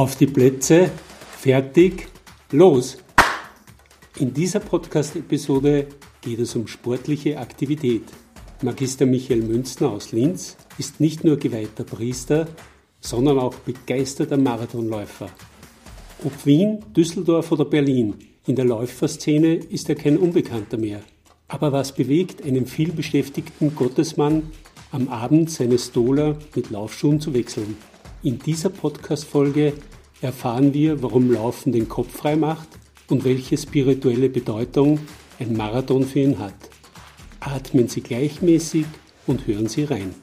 Auf 0.00 0.16
die 0.16 0.26
Plätze, 0.26 0.90
fertig, 1.36 2.08
los! 2.52 2.96
In 4.16 4.32
dieser 4.32 4.60
Podcast-Episode 4.60 5.88
geht 6.22 6.38
es 6.38 6.56
um 6.56 6.66
sportliche 6.68 7.38
Aktivität. 7.38 8.04
Magister 8.62 9.04
Michael 9.04 9.42
Münzner 9.42 9.90
aus 9.90 10.12
Linz 10.12 10.56
ist 10.78 11.00
nicht 11.00 11.22
nur 11.22 11.36
geweihter 11.36 11.84
Priester, 11.84 12.48
sondern 12.98 13.38
auch 13.38 13.54
begeisterter 13.56 14.38
Marathonläufer. 14.38 15.28
Ob 16.24 16.46
Wien, 16.46 16.82
Düsseldorf 16.96 17.52
oder 17.52 17.66
Berlin, 17.66 18.14
in 18.46 18.56
der 18.56 18.64
Läuferszene 18.64 19.56
ist 19.56 19.90
er 19.90 19.96
kein 19.96 20.16
Unbekannter 20.16 20.78
mehr. 20.78 21.02
Aber 21.46 21.72
was 21.72 21.94
bewegt 21.94 22.42
einen 22.42 22.64
vielbeschäftigten 22.64 23.76
Gottesmann, 23.76 24.44
am 24.92 25.08
Abend 25.08 25.50
seine 25.50 25.78
Stola 25.78 26.38
mit 26.54 26.70
Laufschuhen 26.70 27.20
zu 27.20 27.34
wechseln? 27.34 27.76
In 28.22 28.38
dieser 28.38 28.70
Podcast-Folge 28.70 29.74
erfahren 30.22 30.74
wir, 30.74 31.02
warum 31.02 31.30
Laufen 31.30 31.72
den 31.72 31.88
Kopf 31.88 32.16
frei 32.16 32.36
macht 32.36 32.68
und 33.08 33.24
welche 33.24 33.56
spirituelle 33.56 34.28
Bedeutung 34.28 35.00
ein 35.38 35.56
Marathon 35.56 36.04
für 36.04 36.20
ihn 36.20 36.38
hat. 36.38 36.54
Atmen 37.40 37.88
Sie 37.88 38.02
gleichmäßig 38.02 38.84
und 39.26 39.46
hören 39.46 39.68
Sie 39.68 39.84
rein. 39.84 40.14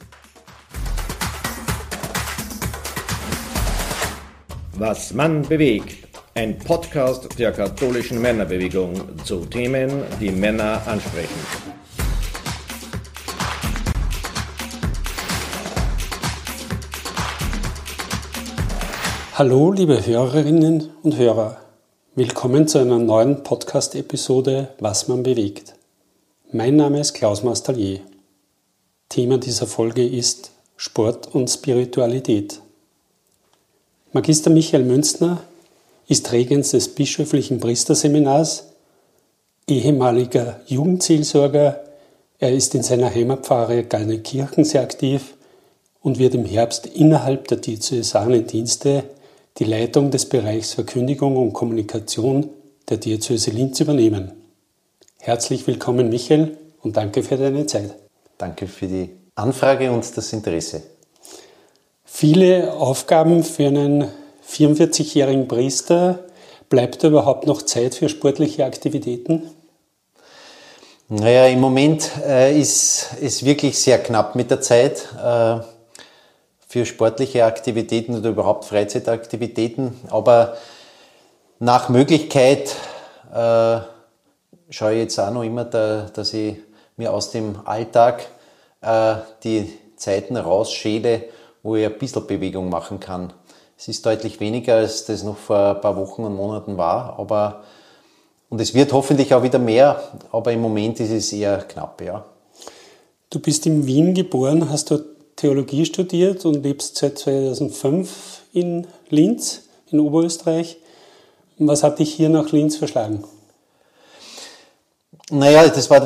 Was 4.73 5.13
Mann 5.13 5.41
bewegt. 5.41 6.07
Ein 6.35 6.59
Podcast 6.59 7.39
der 7.39 7.51
katholischen 7.51 8.21
Männerbewegung 8.21 8.93
zu 9.23 9.43
Themen, 9.45 10.03
die 10.21 10.29
Männer 10.29 10.83
ansprechen. 10.85 11.76
Hallo, 19.37 19.71
liebe 19.71 20.03
Hörerinnen 20.03 20.89
und 21.03 21.15
Hörer. 21.15 21.57
Willkommen 22.15 22.67
zu 22.67 22.79
einer 22.79 22.97
neuen 22.97 23.43
Podcast-Episode 23.43 24.69
Was 24.79 25.07
man 25.09 25.21
bewegt. 25.21 25.75
Mein 26.51 26.75
Name 26.75 26.99
ist 27.01 27.13
Klaus 27.13 27.43
Mastalier. 27.43 27.99
Thema 29.09 29.37
dieser 29.37 29.67
Folge 29.67 30.03
ist 30.03 30.49
Sport 30.75 31.35
und 31.35 31.51
Spiritualität. 31.51 32.61
Magister 34.11 34.49
Michael 34.49 34.85
Münzner 34.85 35.43
ist 36.07 36.31
Regens 36.31 36.71
des 36.71 36.95
bischöflichen 36.95 37.59
Priesterseminars, 37.59 38.69
ehemaliger 39.67 40.61
Jugendzielsorger. 40.65 41.83
Er 42.39 42.53
ist 42.53 42.73
in 42.73 42.81
seiner 42.81 43.13
Heimatpfarre 43.13 43.83
Gallnenkirchen 43.83 44.63
sehr 44.63 44.81
aktiv 44.81 45.35
und 46.01 46.17
wird 46.17 46.33
im 46.33 46.45
Herbst 46.45 46.87
innerhalb 46.87 47.47
der 47.49 47.57
diözesanen 47.57 48.47
Dienste 48.47 49.03
die 49.57 49.63
Leitung 49.63 50.11
des 50.11 50.29
Bereichs 50.29 50.73
Verkündigung 50.73 51.35
und 51.35 51.53
Kommunikation 51.53 52.49
der 52.89 52.97
Diözese 52.97 53.51
Linz 53.51 53.79
übernehmen. 53.79 54.33
Herzlich 55.19 55.65
willkommen, 55.65 56.09
Michael, 56.09 56.57
und 56.81 56.95
danke 56.95 57.23
für 57.23 57.37
deine 57.37 57.65
Zeit. 57.65 57.95
Danke 58.37 58.67
für 58.67 58.87
die 58.87 59.09
Anfrage 59.35 59.91
und 59.91 60.15
das 60.15 60.31
Interesse. 60.31 60.83
Viele 62.05 62.73
Aufgaben 62.73 63.43
für 63.43 63.67
einen 63.67 64.07
44-jährigen 64.47 65.47
Priester. 65.47 66.19
Bleibt 66.69 67.03
da 67.03 67.07
überhaupt 67.07 67.47
noch 67.47 67.61
Zeit 67.61 67.95
für 67.95 68.09
sportliche 68.09 68.65
Aktivitäten? 68.65 69.49
Naja, 71.09 71.47
im 71.47 71.61
Moment 71.61 72.11
äh, 72.25 72.59
ist 72.59 73.07
es 73.21 73.43
wirklich 73.45 73.79
sehr 73.79 73.97
knapp 73.97 74.35
mit 74.35 74.51
der 74.51 74.61
Zeit. 74.61 75.07
Äh, 75.17 75.59
für 76.67 76.85
sportliche 76.85 77.45
Aktivitäten 77.45 78.15
oder 78.15 78.29
überhaupt 78.29 78.65
Freizeitaktivitäten. 78.65 79.95
Aber 80.09 80.57
nach 81.59 81.89
Möglichkeit 81.89 82.75
äh, 83.33 83.79
schaue 84.69 84.93
ich 84.93 84.99
jetzt 84.99 85.19
auch 85.19 85.31
noch 85.31 85.43
immer, 85.43 85.63
da, 85.63 86.09
dass 86.13 86.33
ich 86.33 86.57
mir 86.97 87.13
aus 87.13 87.31
dem 87.31 87.59
Alltag 87.65 88.27
äh, 88.81 89.15
die 89.43 89.71
Zeiten 89.95 90.35
rausschäle, 90.35 91.23
wo 91.63 91.75
ich 91.75 91.85
ein 91.85 91.97
bisschen 91.97 92.27
Bewegung 92.27 92.69
machen 92.69 92.99
kann. 92.99 93.33
Es 93.77 93.87
ist 93.87 94.05
deutlich 94.05 94.39
weniger, 94.39 94.75
als 94.75 95.05
das 95.05 95.23
noch 95.23 95.37
vor 95.37 95.75
ein 95.75 95.81
paar 95.81 95.95
Wochen 95.95 96.23
und 96.23 96.35
Monaten 96.35 96.77
war, 96.77 97.17
aber 97.17 97.63
und 98.49 98.61
es 98.61 98.73
wird 98.73 98.93
hoffentlich 98.93 99.33
auch 99.33 99.43
wieder 99.43 99.59
mehr, 99.59 100.01
aber 100.31 100.53
im 100.53 100.61
Moment 100.61 100.99
ist 101.01 101.11
es 101.11 101.33
eher 101.33 101.57
knapp, 101.59 102.01
ja. 102.01 102.25
Du 103.29 103.39
bist 103.39 103.65
in 103.65 103.85
Wien 103.85 104.13
geboren, 104.13 104.69
hast 104.69 104.89
dort 104.89 105.16
Theologie 105.37 105.85
studiert 105.85 106.45
und 106.45 106.63
lebst 106.63 106.97
seit 106.97 107.19
2005 107.19 108.41
in 108.53 108.87
Linz, 109.09 109.69
in 109.91 109.99
Oberösterreich. 109.99 110.77
Was 111.59 111.83
hat 111.83 111.99
dich 111.99 112.13
hier 112.13 112.29
nach 112.29 112.51
Linz 112.51 112.75
verschlagen? 112.75 113.23
Naja, 115.29 115.67
das 115.67 115.89
war, 115.89 116.01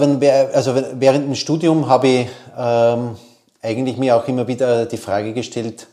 also 0.54 0.76
während 0.94 1.26
dem 1.26 1.36
Studium 1.36 1.88
habe 1.88 2.08
ich 2.08 2.28
ähm, 2.58 3.16
eigentlich 3.62 3.98
mir 3.98 4.18
auch 4.18 4.28
immer 4.28 4.48
wieder 4.48 4.86
die 4.86 4.98
Frage 4.98 5.34
gestellt, 5.34 5.88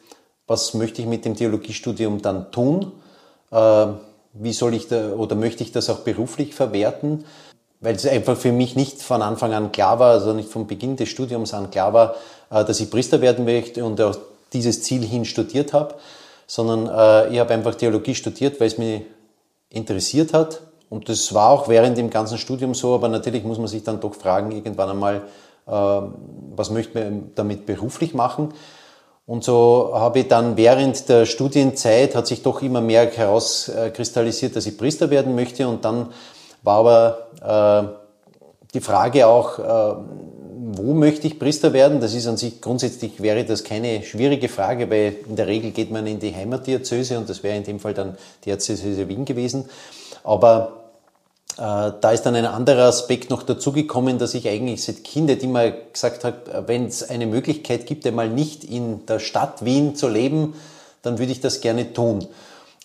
was 0.46 0.74
möchte 0.74 1.02
ich 1.02 1.08
mit 1.08 1.24
dem 1.24 1.36
Theologiestudium 1.36 2.20
dann 2.20 2.50
tun? 2.50 2.92
Äh, 3.52 3.86
wie 4.32 4.52
soll 4.52 4.74
ich 4.74 4.88
da, 4.88 5.12
oder 5.12 5.36
möchte 5.36 5.62
ich 5.62 5.72
das 5.72 5.90
auch 5.90 6.00
beruflich 6.00 6.54
verwerten? 6.54 7.24
Weil 7.80 7.94
es 7.94 8.06
einfach 8.06 8.36
für 8.36 8.52
mich 8.52 8.76
nicht 8.76 9.02
von 9.02 9.22
Anfang 9.22 9.52
an 9.52 9.72
klar 9.72 9.98
war, 9.98 10.12
also 10.12 10.32
nicht 10.32 10.50
vom 10.50 10.66
Beginn 10.66 10.96
des 10.96 11.08
Studiums 11.08 11.54
an 11.54 11.70
klar 11.70 11.92
war, 11.92 12.14
äh, 12.50 12.64
dass 12.64 12.80
ich 12.80 12.90
Priester 12.90 13.20
werden 13.20 13.44
möchte 13.44 13.84
und 13.84 14.00
auch 14.00 14.16
dieses 14.52 14.82
Ziel 14.82 15.04
hin 15.04 15.24
studiert 15.24 15.72
habe, 15.72 15.94
sondern 16.46 16.86
äh, 16.86 17.32
ich 17.32 17.38
habe 17.38 17.54
einfach 17.54 17.74
Theologie 17.74 18.14
studiert, 18.14 18.58
weil 18.60 18.68
es 18.68 18.78
mich 18.78 19.02
interessiert 19.70 20.32
hat. 20.32 20.62
Und 20.90 21.08
das 21.10 21.34
war 21.34 21.50
auch 21.50 21.68
während 21.68 21.98
dem 21.98 22.08
ganzen 22.08 22.38
Studium 22.38 22.74
so, 22.74 22.94
aber 22.94 23.08
natürlich 23.08 23.44
muss 23.44 23.58
man 23.58 23.68
sich 23.68 23.84
dann 23.84 24.00
doch 24.00 24.14
fragen, 24.14 24.52
irgendwann 24.52 24.90
einmal, 24.90 25.16
äh, 25.66 25.70
was 25.70 26.70
möchte 26.70 26.98
man 26.98 27.32
damit 27.34 27.66
beruflich 27.66 28.14
machen? 28.14 28.54
Und 29.26 29.44
so 29.44 29.90
habe 29.92 30.20
ich 30.20 30.28
dann 30.28 30.56
während 30.56 31.06
der 31.10 31.26
Studienzeit 31.26 32.14
hat 32.14 32.26
sich 32.26 32.42
doch 32.42 32.62
immer 32.62 32.80
mehr 32.80 33.10
herauskristallisiert, 33.10 34.56
dass 34.56 34.64
ich 34.64 34.78
Priester 34.78 35.10
werden 35.10 35.34
möchte 35.34 35.68
und 35.68 35.84
dann 35.84 36.08
war 36.62 36.78
aber 37.42 37.92
äh, 37.92 38.74
die 38.74 38.80
Frage 38.80 39.26
auch, 39.26 39.58
äh, 39.58 39.94
wo 40.70 40.92
möchte 40.92 41.26
ich 41.26 41.38
Priester 41.38 41.72
werden? 41.72 42.00
Das 42.00 42.14
ist 42.14 42.26
an 42.26 42.36
sich 42.36 42.60
grundsätzlich 42.60 43.22
wäre 43.22 43.44
das 43.44 43.64
keine 43.64 44.02
schwierige 44.02 44.48
Frage, 44.48 44.90
weil 44.90 45.16
in 45.28 45.36
der 45.36 45.46
Regel 45.46 45.70
geht 45.70 45.90
man 45.90 46.06
in 46.06 46.18
die 46.18 46.34
Heimatdiözese 46.34 47.16
und 47.18 47.28
das 47.28 47.42
wäre 47.42 47.56
in 47.56 47.64
dem 47.64 47.80
Fall 47.80 47.94
dann 47.94 48.16
die 48.44 48.50
Diözese 48.50 49.08
Wien 49.08 49.24
gewesen. 49.24 49.68
Aber 50.24 50.78
äh, 51.56 51.92
da 52.00 52.10
ist 52.12 52.22
dann 52.22 52.34
ein 52.34 52.44
anderer 52.44 52.84
Aspekt 52.84 53.30
noch 53.30 53.42
dazugekommen, 53.42 54.18
dass 54.18 54.34
ich 54.34 54.48
eigentlich 54.48 54.84
seit 54.84 55.04
Kind 55.04 55.30
immer 55.42 55.70
gesagt 55.70 56.24
habe, 56.24 56.64
wenn 56.66 56.86
es 56.86 57.08
eine 57.08 57.26
Möglichkeit 57.26 57.86
gibt, 57.86 58.06
einmal 58.06 58.28
nicht 58.28 58.62
in 58.64 59.06
der 59.06 59.20
Stadt 59.20 59.64
Wien 59.64 59.96
zu 59.96 60.08
leben, 60.08 60.54
dann 61.02 61.18
würde 61.18 61.32
ich 61.32 61.40
das 61.40 61.60
gerne 61.60 61.92
tun. 61.92 62.26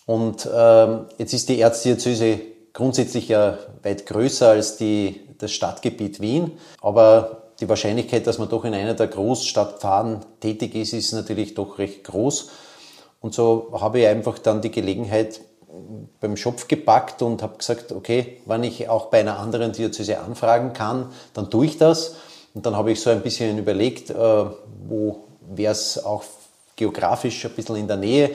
Und 0.06 0.48
ähm, 0.52 1.06
jetzt 1.18 1.34
ist 1.34 1.48
die 1.48 1.60
Erzdiözese 1.60 2.40
grundsätzlich 2.74 3.28
ja 3.28 3.56
weit 3.82 4.04
größer 4.04 4.50
als 4.50 4.76
die, 4.76 5.22
das 5.38 5.52
Stadtgebiet 5.52 6.20
Wien. 6.20 6.58
Aber 6.82 7.44
die 7.60 7.68
Wahrscheinlichkeit, 7.68 8.26
dass 8.26 8.38
man 8.38 8.50
doch 8.50 8.64
in 8.64 8.74
einer 8.74 8.94
der 8.94 9.06
Großstadtpfaden 9.06 10.20
tätig 10.40 10.74
ist, 10.74 10.92
ist 10.92 11.12
natürlich 11.12 11.54
doch 11.54 11.78
recht 11.78 12.04
groß. 12.04 12.50
Und 13.20 13.32
so 13.32 13.72
habe 13.80 14.00
ich 14.00 14.06
einfach 14.06 14.38
dann 14.38 14.60
die 14.60 14.70
Gelegenheit 14.70 15.40
beim 16.20 16.36
Schopf 16.36 16.68
gepackt 16.68 17.22
und 17.22 17.42
habe 17.42 17.58
gesagt, 17.58 17.92
okay, 17.92 18.40
wenn 18.46 18.64
ich 18.64 18.88
auch 18.88 19.06
bei 19.06 19.20
einer 19.20 19.38
anderen 19.38 19.72
Diözese 19.72 20.20
anfragen 20.20 20.72
kann, 20.72 21.10
dann 21.32 21.50
tue 21.50 21.66
ich 21.66 21.78
das. 21.78 22.16
Und 22.54 22.66
dann 22.66 22.76
habe 22.76 22.92
ich 22.92 23.00
so 23.00 23.10
ein 23.10 23.22
bisschen 23.22 23.58
überlegt, 23.58 24.10
äh, 24.10 24.14
wo 24.14 25.24
wäre 25.40 25.72
es 25.72 26.04
auch 26.04 26.24
geografisch 26.76 27.44
ein 27.44 27.52
bisschen 27.52 27.76
in 27.76 27.88
der 27.88 27.96
Nähe. 27.96 28.30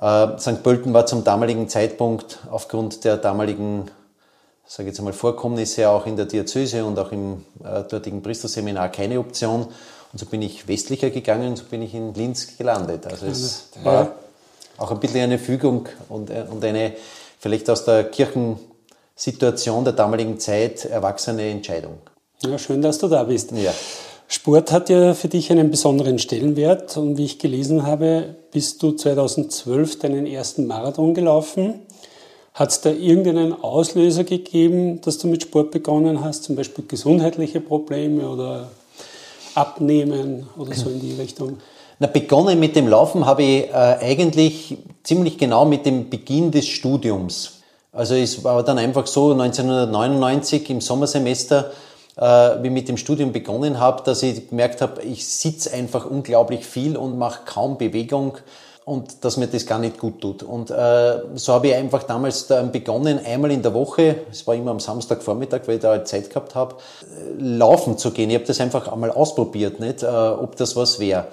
Äh, 0.00 0.38
St. 0.38 0.62
Pölten 0.62 0.94
war 0.94 1.06
zum 1.06 1.24
damaligen 1.24 1.68
Zeitpunkt 1.68 2.38
aufgrund 2.50 3.04
der 3.04 3.16
damaligen, 3.16 3.90
sage 4.66 4.88
ich 4.88 4.92
jetzt 4.92 4.98
einmal, 5.00 5.12
Vorkommnisse 5.12 5.88
auch 5.88 6.06
in 6.06 6.16
der 6.16 6.26
Diözese 6.26 6.84
und 6.84 6.98
auch 6.98 7.12
im 7.12 7.44
äh, 7.64 7.82
dortigen 7.82 8.22
Priesterseminar 8.22 8.90
keine 8.90 9.18
Option. 9.18 9.66
Und 10.12 10.18
so 10.18 10.26
bin 10.26 10.40
ich 10.42 10.68
westlicher 10.68 11.10
gegangen 11.10 11.48
und 11.48 11.56
so 11.56 11.64
bin 11.64 11.82
ich 11.82 11.94
in 11.94 12.14
Linz 12.14 12.56
gelandet. 12.56 13.06
Also 13.06 13.26
es 13.26 13.68
war 13.82 14.12
auch 14.78 14.90
ein 14.90 15.00
bisschen 15.00 15.20
eine 15.20 15.38
Fügung 15.38 15.88
und, 16.08 16.30
äh, 16.30 16.44
und 16.48 16.64
eine 16.64 16.94
vielleicht 17.40 17.68
aus 17.68 17.84
der 17.84 18.04
Kirchensituation 18.04 19.84
der 19.84 19.92
damaligen 19.92 20.38
Zeit 20.38 20.84
erwachsene 20.84 21.50
Entscheidung. 21.50 21.98
Ja, 22.42 22.56
schön, 22.56 22.80
dass 22.80 22.98
du 22.98 23.08
da 23.08 23.24
bist. 23.24 23.50
Ja. 23.52 23.74
Sport 24.30 24.72
hat 24.72 24.90
ja 24.90 25.14
für 25.14 25.28
dich 25.28 25.50
einen 25.50 25.70
besonderen 25.70 26.18
Stellenwert 26.18 26.98
und 26.98 27.16
wie 27.16 27.24
ich 27.24 27.38
gelesen 27.38 27.86
habe, 27.86 28.36
bist 28.52 28.82
du 28.82 28.92
2012 28.92 30.00
deinen 30.00 30.26
ersten 30.26 30.66
Marathon 30.66 31.14
gelaufen. 31.14 31.80
Hat 32.52 32.68
es 32.68 32.82
da 32.82 32.90
irgendeinen 32.90 33.54
Auslöser 33.54 34.24
gegeben, 34.24 35.00
dass 35.00 35.16
du 35.16 35.28
mit 35.28 35.44
Sport 35.44 35.70
begonnen 35.70 36.22
hast, 36.22 36.44
zum 36.44 36.56
Beispiel 36.56 36.84
gesundheitliche 36.86 37.62
Probleme 37.62 38.28
oder 38.28 38.68
Abnehmen 39.54 40.46
oder 40.58 40.74
so 40.74 40.90
in 40.90 41.00
die 41.00 41.14
Richtung? 41.14 41.56
Na, 41.98 42.06
begonnen 42.06 42.60
mit 42.60 42.76
dem 42.76 42.86
Laufen 42.86 43.24
habe 43.24 43.42
ich 43.42 43.70
äh, 43.70 43.72
eigentlich 43.72 44.76
ziemlich 45.04 45.38
genau 45.38 45.64
mit 45.64 45.86
dem 45.86 46.10
Beginn 46.10 46.50
des 46.50 46.66
Studiums. 46.66 47.62
Also 47.92 48.14
es 48.14 48.44
war 48.44 48.62
dann 48.62 48.78
einfach 48.78 49.06
so 49.06 49.32
1999 49.32 50.68
im 50.68 50.82
Sommersemester, 50.82 51.70
äh, 52.18 52.62
wie 52.62 52.70
mit 52.70 52.88
dem 52.88 52.96
Studium 52.96 53.32
begonnen 53.32 53.78
habe, 53.78 54.02
dass 54.04 54.22
ich 54.22 54.48
gemerkt 54.48 54.82
habe, 54.82 55.02
ich 55.02 55.26
sitze 55.26 55.72
einfach 55.72 56.04
unglaublich 56.04 56.66
viel 56.66 56.96
und 56.96 57.16
mache 57.16 57.40
kaum 57.44 57.78
Bewegung 57.78 58.38
und 58.84 59.24
dass 59.24 59.36
mir 59.36 59.46
das 59.48 59.66
gar 59.66 59.78
nicht 59.78 59.98
gut 59.98 60.20
tut. 60.20 60.42
Und 60.42 60.70
äh, 60.70 61.20
so 61.34 61.52
habe 61.52 61.68
ich 61.68 61.74
einfach 61.74 62.04
damals 62.04 62.46
dann 62.46 62.72
begonnen, 62.72 63.20
einmal 63.22 63.50
in 63.50 63.62
der 63.62 63.74
Woche, 63.74 64.22
es 64.30 64.46
war 64.46 64.54
immer 64.54 64.70
am 64.70 64.80
Samstagvormittag, 64.80 65.60
weil 65.66 65.76
ich 65.76 65.82
da 65.82 65.90
halt 65.90 66.08
Zeit 66.08 66.30
gehabt 66.30 66.54
habe, 66.54 66.76
äh, 67.02 67.42
laufen 67.42 67.98
zu 67.98 68.10
gehen. 68.12 68.30
Ich 68.30 68.36
habe 68.36 68.46
das 68.46 68.60
einfach 68.60 68.90
einmal 68.90 69.10
ausprobiert, 69.10 69.78
nicht, 69.78 70.02
äh, 70.02 70.06
ob 70.06 70.56
das 70.56 70.74
was 70.74 70.98
wäre. 70.98 71.26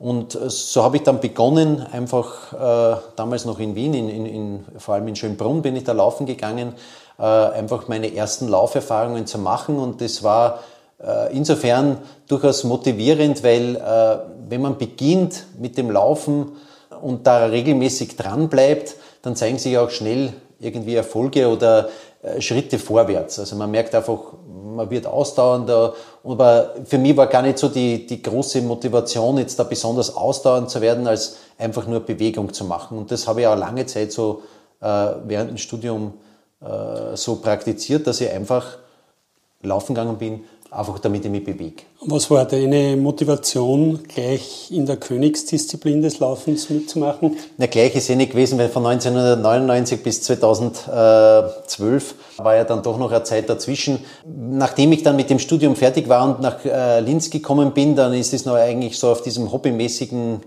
Und 0.00 0.34
äh, 0.34 0.48
so 0.48 0.82
habe 0.82 0.96
ich 0.96 1.02
dann 1.02 1.20
begonnen, 1.20 1.86
einfach 1.92 2.54
äh, 2.54 3.00
damals 3.16 3.44
noch 3.44 3.60
in 3.60 3.74
Wien, 3.74 3.92
in, 3.92 4.08
in, 4.08 4.26
in, 4.26 4.64
vor 4.78 4.94
allem 4.94 5.06
in 5.06 5.14
Schönbrunn 5.14 5.60
bin 5.60 5.76
ich 5.76 5.84
da 5.84 5.92
laufen 5.92 6.24
gegangen, 6.24 6.74
äh, 7.18 7.22
einfach 7.22 7.86
meine 7.86 8.12
ersten 8.12 8.48
Lauferfahrungen 8.48 9.26
zu 9.26 9.38
machen. 9.38 9.78
Und 9.78 10.00
das 10.00 10.22
war 10.22 10.60
äh, 11.06 11.36
insofern 11.36 11.98
durchaus 12.28 12.64
motivierend, 12.64 13.44
weil 13.44 13.76
äh, 13.76 14.18
wenn 14.48 14.62
man 14.62 14.78
beginnt 14.78 15.44
mit 15.58 15.76
dem 15.76 15.90
Laufen 15.90 16.52
und 17.02 17.26
da 17.26 17.44
regelmäßig 17.44 18.16
dran 18.16 18.48
bleibt, 18.48 18.96
dann 19.20 19.36
zeigen 19.36 19.58
sich 19.58 19.76
auch 19.76 19.90
schnell 19.90 20.32
irgendwie 20.60 20.94
Erfolge 20.94 21.48
oder 21.48 21.90
Schritte 22.38 22.78
vorwärts. 22.78 23.38
Also 23.38 23.56
man 23.56 23.70
merkt 23.70 23.94
einfach, 23.94 24.18
man 24.46 24.90
wird 24.90 25.06
ausdauernder. 25.06 25.94
Aber 26.22 26.74
für 26.84 26.98
mich 26.98 27.16
war 27.16 27.26
gar 27.26 27.42
nicht 27.42 27.58
so 27.58 27.68
die, 27.68 28.06
die 28.06 28.22
große 28.22 28.60
Motivation, 28.60 29.38
jetzt 29.38 29.58
da 29.58 29.62
besonders 29.62 30.14
ausdauernd 30.14 30.68
zu 30.68 30.80
werden, 30.80 31.06
als 31.06 31.36
einfach 31.58 31.86
nur 31.86 32.00
Bewegung 32.00 32.52
zu 32.52 32.64
machen. 32.64 32.98
Und 32.98 33.10
das 33.10 33.26
habe 33.26 33.40
ich 33.40 33.46
auch 33.46 33.56
lange 33.56 33.86
Zeit 33.86 34.12
so 34.12 34.42
äh, 34.80 34.86
während 35.24 35.50
dem 35.50 35.56
Studium 35.56 36.14
äh, 36.60 37.16
so 37.16 37.36
praktiziert, 37.36 38.06
dass 38.06 38.20
ich 38.20 38.30
einfach 38.30 38.66
laufen 39.62 39.94
gegangen 39.94 40.18
bin, 40.18 40.44
einfach 40.70 40.98
damit 41.00 41.24
ich 41.24 41.30
mich 41.30 41.44
bewege. 41.44 41.82
Was 42.02 42.30
war 42.30 42.44
deine 42.44 42.96
Motivation, 42.96 44.00
gleich 44.06 44.70
in 44.70 44.86
der 44.86 44.96
Königsdisziplin 44.96 46.00
des 46.00 46.20
Laufens 46.20 46.70
mitzumachen? 46.70 47.36
Na, 47.58 47.66
gleich 47.66 47.94
ist 47.96 48.08
eh 48.08 48.16
nicht 48.16 48.32
gewesen, 48.32 48.58
weil 48.58 48.68
von 48.68 48.86
1999 48.86 50.02
bis 50.02 50.22
2012 50.22 52.14
war 52.38 52.56
ja 52.56 52.64
dann 52.64 52.82
doch 52.82 52.98
noch 52.98 53.10
eine 53.10 53.24
Zeit 53.24 53.50
dazwischen. 53.50 53.98
Nachdem 54.24 54.92
ich 54.92 55.02
dann 55.02 55.16
mit 55.16 55.28
dem 55.28 55.40
Studium 55.40 55.74
fertig 55.76 56.08
war 56.08 56.24
und 56.24 56.40
nach 56.40 56.64
äh, 56.64 57.00
Linz 57.00 57.30
gekommen 57.30 57.72
bin, 57.72 57.96
dann 57.96 58.14
ist 58.14 58.32
es 58.32 58.44
noch 58.44 58.54
eigentlich 58.54 58.98
so 58.98 59.10
auf 59.10 59.22
diesem 59.22 59.50
hobbymäßigen 59.52 60.40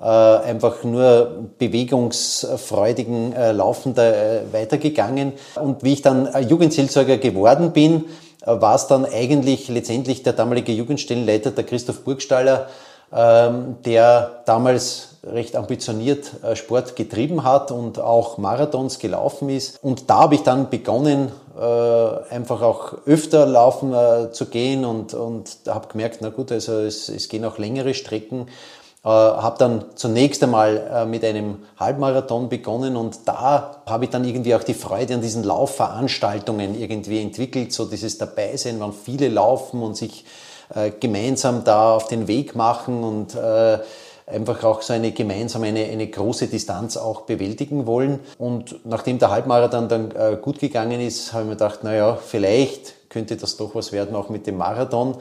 äh, 0.00 0.04
einfach 0.04 0.84
nur 0.84 1.48
bewegungsfreudigen 1.58 3.32
äh, 3.32 3.52
Laufen 3.52 3.94
da 3.94 4.10
äh, 4.10 4.40
weitergegangen. 4.52 5.32
Und 5.54 5.82
wie 5.84 5.94
ich 5.94 6.02
dann 6.02 6.28
Jugendseelsorger 6.48 7.18
geworden 7.18 7.72
bin, 7.72 8.04
äh, 8.04 8.27
war 8.44 8.74
es 8.74 8.86
dann 8.86 9.04
eigentlich 9.04 9.68
letztendlich 9.68 10.22
der 10.22 10.32
damalige 10.32 10.72
Jugendstellenleiter, 10.72 11.50
der 11.50 11.64
Christoph 11.64 12.04
Burgstaller, 12.04 12.68
ähm, 13.12 13.76
der 13.84 14.42
damals 14.44 15.16
recht 15.24 15.56
ambitioniert 15.56 16.30
äh, 16.42 16.54
Sport 16.54 16.94
getrieben 16.94 17.42
hat 17.42 17.70
und 17.70 17.98
auch 17.98 18.38
Marathons 18.38 18.98
gelaufen 18.98 19.48
ist. 19.48 19.82
Und 19.82 20.10
da 20.10 20.18
habe 20.20 20.34
ich 20.34 20.42
dann 20.42 20.70
begonnen, 20.70 21.32
äh, 21.58 22.34
einfach 22.34 22.62
auch 22.62 22.94
öfter 23.06 23.46
laufen 23.46 23.94
zu 24.32 24.46
gehen 24.46 24.84
und, 24.84 25.14
und 25.14 25.58
habe 25.66 25.88
gemerkt, 25.88 26.18
na 26.20 26.28
gut, 26.28 26.52
also 26.52 26.78
es, 26.80 27.08
es 27.08 27.28
gehen 27.28 27.44
auch 27.44 27.58
längere 27.58 27.94
Strecken. 27.94 28.46
Äh, 29.08 29.10
habe 29.10 29.56
dann 29.58 29.84
zunächst 29.94 30.42
einmal 30.42 30.86
äh, 30.92 31.06
mit 31.06 31.24
einem 31.24 31.60
Halbmarathon 31.80 32.50
begonnen 32.50 32.94
und 32.94 33.20
da 33.24 33.80
habe 33.86 34.04
ich 34.04 34.10
dann 34.10 34.22
irgendwie 34.26 34.54
auch 34.54 34.62
die 34.62 34.74
Freude 34.74 35.14
an 35.14 35.22
diesen 35.22 35.44
Laufveranstaltungen 35.44 36.78
irgendwie 36.78 37.22
entwickelt, 37.22 37.72
so 37.72 37.86
dieses 37.86 38.18
Dabeisein, 38.18 38.78
wann 38.80 38.92
viele 38.92 39.28
laufen 39.28 39.82
und 39.82 39.96
sich 39.96 40.26
äh, 40.74 40.90
gemeinsam 40.90 41.64
da 41.64 41.94
auf 41.94 42.08
den 42.08 42.28
Weg 42.28 42.54
machen 42.54 43.02
und 43.02 43.34
äh, 43.34 43.78
einfach 44.26 44.62
auch 44.62 44.82
so 44.82 44.92
eine 44.92 45.12
gemeinsame, 45.12 45.68
eine, 45.68 45.86
eine 45.86 46.06
große 46.06 46.48
Distanz 46.48 46.98
auch 46.98 47.22
bewältigen 47.22 47.86
wollen. 47.86 48.20
Und 48.36 48.84
nachdem 48.84 49.18
der 49.18 49.30
Halbmarathon 49.30 49.88
dann 49.88 50.42
gut 50.42 50.58
gegangen 50.58 51.00
ist, 51.00 51.32
habe 51.32 51.44
ich 51.44 51.48
mir 51.48 51.54
gedacht, 51.54 51.82
naja, 51.82 52.18
vielleicht 52.22 53.08
könnte 53.08 53.38
das 53.38 53.56
doch 53.56 53.74
was 53.74 53.90
werden 53.90 54.14
auch 54.14 54.28
mit 54.28 54.46
dem 54.46 54.58
Marathon. 54.58 55.16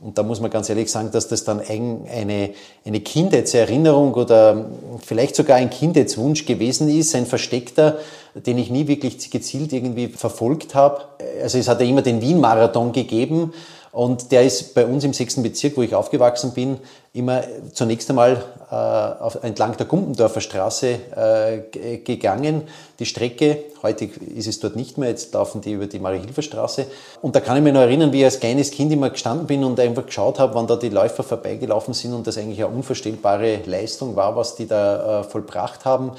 Und 0.00 0.16
da 0.16 0.22
muss 0.22 0.40
man 0.40 0.50
ganz 0.50 0.68
ehrlich 0.68 0.90
sagen, 0.92 1.10
dass 1.10 1.26
das 1.26 1.42
dann 1.42 1.60
eine, 1.60 2.50
eine 2.84 3.00
Kindheitserinnerung 3.00 4.14
oder 4.14 4.66
vielleicht 5.04 5.34
sogar 5.34 5.56
ein 5.56 5.70
Kindheitswunsch 5.70 6.46
gewesen 6.46 6.88
ist, 6.88 7.16
ein 7.16 7.26
versteckter, 7.26 7.98
den 8.34 8.58
ich 8.58 8.70
nie 8.70 8.86
wirklich 8.86 9.30
gezielt 9.30 9.72
irgendwie 9.72 10.06
verfolgt 10.06 10.76
habe. 10.76 11.00
Also 11.42 11.58
es 11.58 11.66
hat 11.66 11.80
ja 11.80 11.86
immer 11.86 12.02
den 12.02 12.20
Wien-Marathon 12.20 12.92
gegeben 12.92 13.52
und 13.98 14.30
der 14.30 14.44
ist 14.44 14.76
bei 14.76 14.86
uns 14.86 15.02
im 15.02 15.12
sechsten 15.12 15.42
Bezirk, 15.42 15.76
wo 15.76 15.82
ich 15.82 15.92
aufgewachsen 15.92 16.52
bin, 16.52 16.78
immer 17.14 17.42
zunächst 17.72 18.08
einmal 18.08 18.44
äh, 18.70 18.74
auf, 18.76 19.42
entlang 19.42 19.76
der 19.76 19.86
Gumpendorfer 19.86 20.40
Straße 20.40 20.86
äh, 21.16 21.96
gegangen. 21.98 22.62
Die 23.00 23.06
Strecke, 23.06 23.58
heute 23.82 24.04
ist 24.04 24.46
es 24.46 24.60
dort 24.60 24.76
nicht 24.76 24.98
mehr, 24.98 25.08
jetzt 25.08 25.34
laufen 25.34 25.62
die 25.62 25.72
über 25.72 25.88
die 25.88 25.98
Marie-Hilfer-Straße. 25.98 26.86
Und 27.22 27.34
da 27.34 27.40
kann 27.40 27.56
ich 27.56 27.62
mich 27.64 27.72
noch 27.72 27.80
erinnern, 27.80 28.12
wie 28.12 28.20
ich 28.20 28.26
als 28.26 28.38
kleines 28.38 28.70
Kind 28.70 28.92
immer 28.92 29.10
gestanden 29.10 29.48
bin 29.48 29.64
und 29.64 29.80
einfach 29.80 30.06
geschaut 30.06 30.38
habe, 30.38 30.54
wann 30.54 30.68
da 30.68 30.76
die 30.76 30.90
Läufer 30.90 31.24
vorbeigelaufen 31.24 31.92
sind 31.92 32.14
und 32.14 32.24
das 32.24 32.38
eigentlich 32.38 32.64
eine 32.64 32.72
unvorstellbare 32.72 33.62
Leistung 33.66 34.14
war, 34.14 34.36
was 34.36 34.54
die 34.54 34.68
da 34.68 35.22
äh, 35.22 35.24
vollbracht 35.24 35.84
haben. 35.84 36.12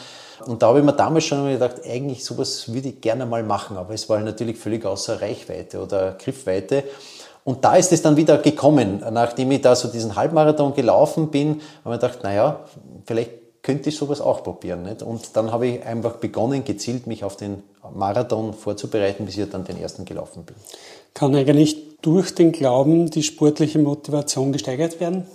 Und 0.45 0.61
da 0.61 0.67
habe 0.67 0.79
ich 0.79 0.85
mir 0.85 0.91
damals 0.91 1.23
schon 1.23 1.49
gedacht, 1.49 1.75
eigentlich 1.89 2.25
sowas 2.25 2.73
würde 2.73 2.89
ich 2.89 2.99
gerne 2.99 3.25
mal 3.25 3.43
machen, 3.43 3.77
aber 3.77 3.93
es 3.93 4.09
war 4.09 4.19
natürlich 4.19 4.57
völlig 4.57 4.85
außer 4.85 5.21
Reichweite 5.21 5.81
oder 5.81 6.17
Griffweite. 6.21 6.83
Und 7.49 7.65
da 7.65 7.77
ist 7.77 7.91
es 7.91 8.03
dann 8.03 8.15
wieder 8.15 8.37
gekommen, 8.37 9.03
nachdem 9.11 9.49
ich 9.49 9.61
da 9.61 9.75
so 9.75 9.87
diesen 9.87 10.15
Halbmarathon 10.15 10.75
gelaufen 10.75 11.31
bin, 11.31 11.61
habe 11.83 11.95
ich 11.95 12.01
gedacht, 12.01 12.19
naja, 12.21 12.59
vielleicht 13.05 13.63
könnte 13.63 13.89
ich 13.89 13.97
sowas 13.97 14.21
auch 14.21 14.43
probieren. 14.43 14.83
Nicht? 14.83 15.01
Und 15.01 15.35
dann 15.35 15.51
habe 15.51 15.65
ich 15.65 15.83
einfach 15.83 16.17
begonnen, 16.17 16.63
gezielt 16.63 17.07
mich 17.07 17.23
auf 17.23 17.37
den 17.37 17.63
Marathon 17.91 18.53
vorzubereiten, 18.53 19.25
bis 19.25 19.35
ich 19.35 19.49
dann 19.49 19.63
den 19.63 19.81
ersten 19.81 20.05
gelaufen 20.05 20.43
bin. 20.43 20.55
Kann 21.15 21.35
eigentlich 21.35 21.97
durch 22.03 22.35
den 22.35 22.51
Glauben 22.51 23.09
die 23.09 23.23
sportliche 23.23 23.79
Motivation 23.79 24.51
gesteigert 24.51 24.99
werden? 24.99 25.25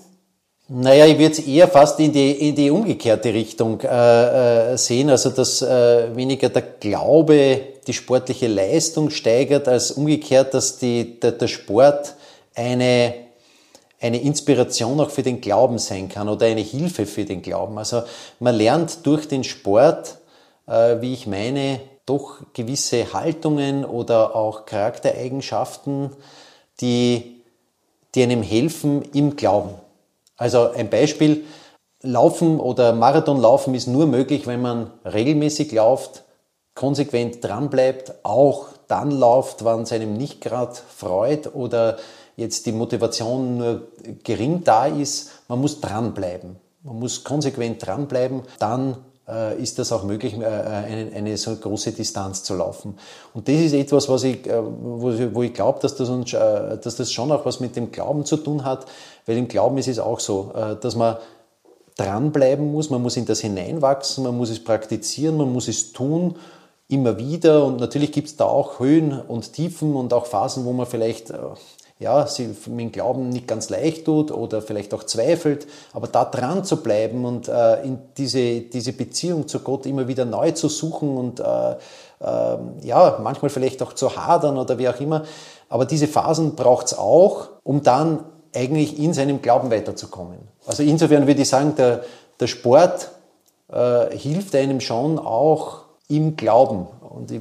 Naja, 0.66 1.04
ich 1.04 1.18
würde 1.18 1.32
es 1.32 1.40
eher 1.40 1.68
fast 1.68 2.00
in 2.00 2.10
die, 2.10 2.48
in 2.48 2.54
die 2.54 2.70
umgekehrte 2.70 3.34
Richtung 3.34 3.82
äh, 3.82 4.72
äh, 4.72 4.78
sehen, 4.78 5.10
also 5.10 5.28
dass 5.28 5.60
äh, 5.60 6.16
weniger 6.16 6.48
der 6.48 6.62
Glaube 6.62 7.60
die 7.86 7.92
sportliche 7.92 8.46
Leistung 8.46 9.10
steigert, 9.10 9.68
als 9.68 9.90
umgekehrt, 9.90 10.54
dass 10.54 10.78
die, 10.78 11.20
der, 11.20 11.32
der 11.32 11.48
Sport 11.48 12.14
eine, 12.54 13.12
eine 14.00 14.22
Inspiration 14.22 15.00
auch 15.00 15.10
für 15.10 15.22
den 15.22 15.42
Glauben 15.42 15.78
sein 15.78 16.08
kann 16.08 16.30
oder 16.30 16.46
eine 16.46 16.62
Hilfe 16.62 17.04
für 17.04 17.26
den 17.26 17.42
Glauben. 17.42 17.76
Also 17.76 18.02
man 18.40 18.54
lernt 18.54 19.04
durch 19.04 19.28
den 19.28 19.44
Sport, 19.44 20.16
äh, 20.66 20.96
wie 21.02 21.12
ich 21.12 21.26
meine, 21.26 21.80
doch 22.06 22.38
gewisse 22.54 23.12
Haltungen 23.12 23.84
oder 23.84 24.34
auch 24.34 24.64
Charaktereigenschaften, 24.64 26.10
die, 26.80 27.42
die 28.14 28.22
einem 28.22 28.42
helfen 28.42 29.02
im 29.12 29.36
Glauben. 29.36 29.83
Also 30.36 30.70
ein 30.70 30.90
Beispiel, 30.90 31.44
Laufen 32.02 32.60
oder 32.60 32.92
Marathonlaufen 32.92 33.74
ist 33.74 33.86
nur 33.86 34.06
möglich, 34.06 34.46
wenn 34.46 34.60
man 34.60 34.90
regelmäßig 35.04 35.72
läuft, 35.72 36.24
konsequent 36.74 37.42
dranbleibt, 37.42 38.24
auch 38.24 38.68
dann 38.88 39.10
läuft, 39.10 39.64
wann 39.64 39.82
es 39.82 39.92
einem 39.92 40.14
nicht 40.14 40.40
gerade 40.40 40.74
freut 40.74 41.54
oder 41.54 41.96
jetzt 42.36 42.66
die 42.66 42.72
Motivation 42.72 43.58
nur 43.58 43.88
gering 44.22 44.64
da 44.64 44.86
ist. 44.86 45.30
Man 45.48 45.60
muss 45.60 45.80
dranbleiben. 45.80 46.56
Man 46.82 46.98
muss 46.98 47.24
konsequent 47.24 47.86
dranbleiben, 47.86 48.42
dann 48.58 48.96
ist 49.58 49.78
das 49.78 49.90
auch 49.90 50.04
möglich, 50.04 50.34
äh, 50.34 50.44
eine, 50.44 51.10
eine, 51.14 51.36
so 51.38 51.56
große 51.56 51.92
Distanz 51.92 52.42
zu 52.42 52.54
laufen. 52.54 52.98
Und 53.32 53.48
das 53.48 53.56
ist 53.56 53.72
etwas, 53.72 54.08
was 54.08 54.22
ich, 54.24 54.46
äh, 54.46 54.62
wo, 54.62 55.42
ich 55.42 55.54
glaube, 55.54 55.78
dass 55.80 55.96
das, 55.96 56.10
uns, 56.10 56.32
äh, 56.34 56.76
dass 56.78 56.96
das 56.96 57.10
schon 57.10 57.32
auch 57.32 57.46
was 57.46 57.58
mit 57.60 57.74
dem 57.74 57.90
Glauben 57.90 58.26
zu 58.26 58.36
tun 58.36 58.64
hat, 58.64 58.84
weil 59.24 59.38
im 59.38 59.48
Glauben 59.48 59.78
ist 59.78 59.88
es 59.88 59.98
auch 59.98 60.20
so, 60.20 60.52
äh, 60.54 60.76
dass 60.76 60.94
man 60.94 61.16
dranbleiben 61.96 62.70
muss, 62.70 62.90
man 62.90 63.02
muss 63.02 63.16
in 63.16 63.24
das 63.24 63.40
hineinwachsen, 63.40 64.24
man 64.24 64.36
muss 64.36 64.50
es 64.50 64.62
praktizieren, 64.62 65.36
man 65.36 65.52
muss 65.52 65.68
es 65.68 65.92
tun, 65.92 66.36
immer 66.88 67.16
wieder. 67.16 67.64
Und 67.64 67.80
natürlich 67.80 68.12
gibt 68.12 68.28
es 68.28 68.36
da 68.36 68.44
auch 68.44 68.78
Höhen 68.78 69.18
und 69.20 69.52
Tiefen 69.52 69.96
und 69.96 70.12
auch 70.12 70.26
Phasen, 70.26 70.64
wo 70.64 70.72
man 70.72 70.86
vielleicht 70.86 71.30
äh, 71.30 71.36
ja, 72.00 72.26
sie 72.26 72.54
mit 72.66 72.80
dem 72.80 72.92
Glauben 72.92 73.28
nicht 73.28 73.46
ganz 73.46 73.70
leicht 73.70 74.04
tut 74.04 74.32
oder 74.32 74.60
vielleicht 74.62 74.92
auch 74.94 75.04
zweifelt, 75.04 75.66
aber 75.92 76.08
da 76.08 76.24
dran 76.24 76.64
zu 76.64 76.82
bleiben 76.82 77.24
und 77.24 77.48
äh, 77.48 77.82
in 77.82 77.98
diese, 78.16 78.62
diese 78.62 78.92
Beziehung 78.92 79.46
zu 79.46 79.60
Gott 79.60 79.86
immer 79.86 80.08
wieder 80.08 80.24
neu 80.24 80.50
zu 80.50 80.68
suchen 80.68 81.16
und 81.16 81.40
äh, 81.40 81.44
äh, 81.72 81.76
ja, 82.82 83.18
manchmal 83.22 83.50
vielleicht 83.50 83.82
auch 83.82 83.92
zu 83.92 84.16
hadern 84.16 84.58
oder 84.58 84.78
wie 84.78 84.88
auch 84.88 85.00
immer. 85.00 85.22
Aber 85.68 85.84
diese 85.84 86.08
Phasen 86.08 86.56
braucht 86.56 86.86
es 86.86 86.98
auch, 86.98 87.48
um 87.62 87.82
dann 87.82 88.24
eigentlich 88.54 88.98
in 88.98 89.12
seinem 89.12 89.40
Glauben 89.40 89.70
weiterzukommen. 89.70 90.38
Also 90.66 90.82
insofern 90.82 91.26
würde 91.26 91.42
ich 91.42 91.48
sagen, 91.48 91.74
der, 91.76 92.04
der 92.40 92.46
Sport 92.48 93.10
äh, 93.72 94.16
hilft 94.16 94.54
einem 94.54 94.80
schon 94.80 95.18
auch 95.18 95.82
im 96.08 96.36
Glauben. 96.36 96.86
Und 97.00 97.32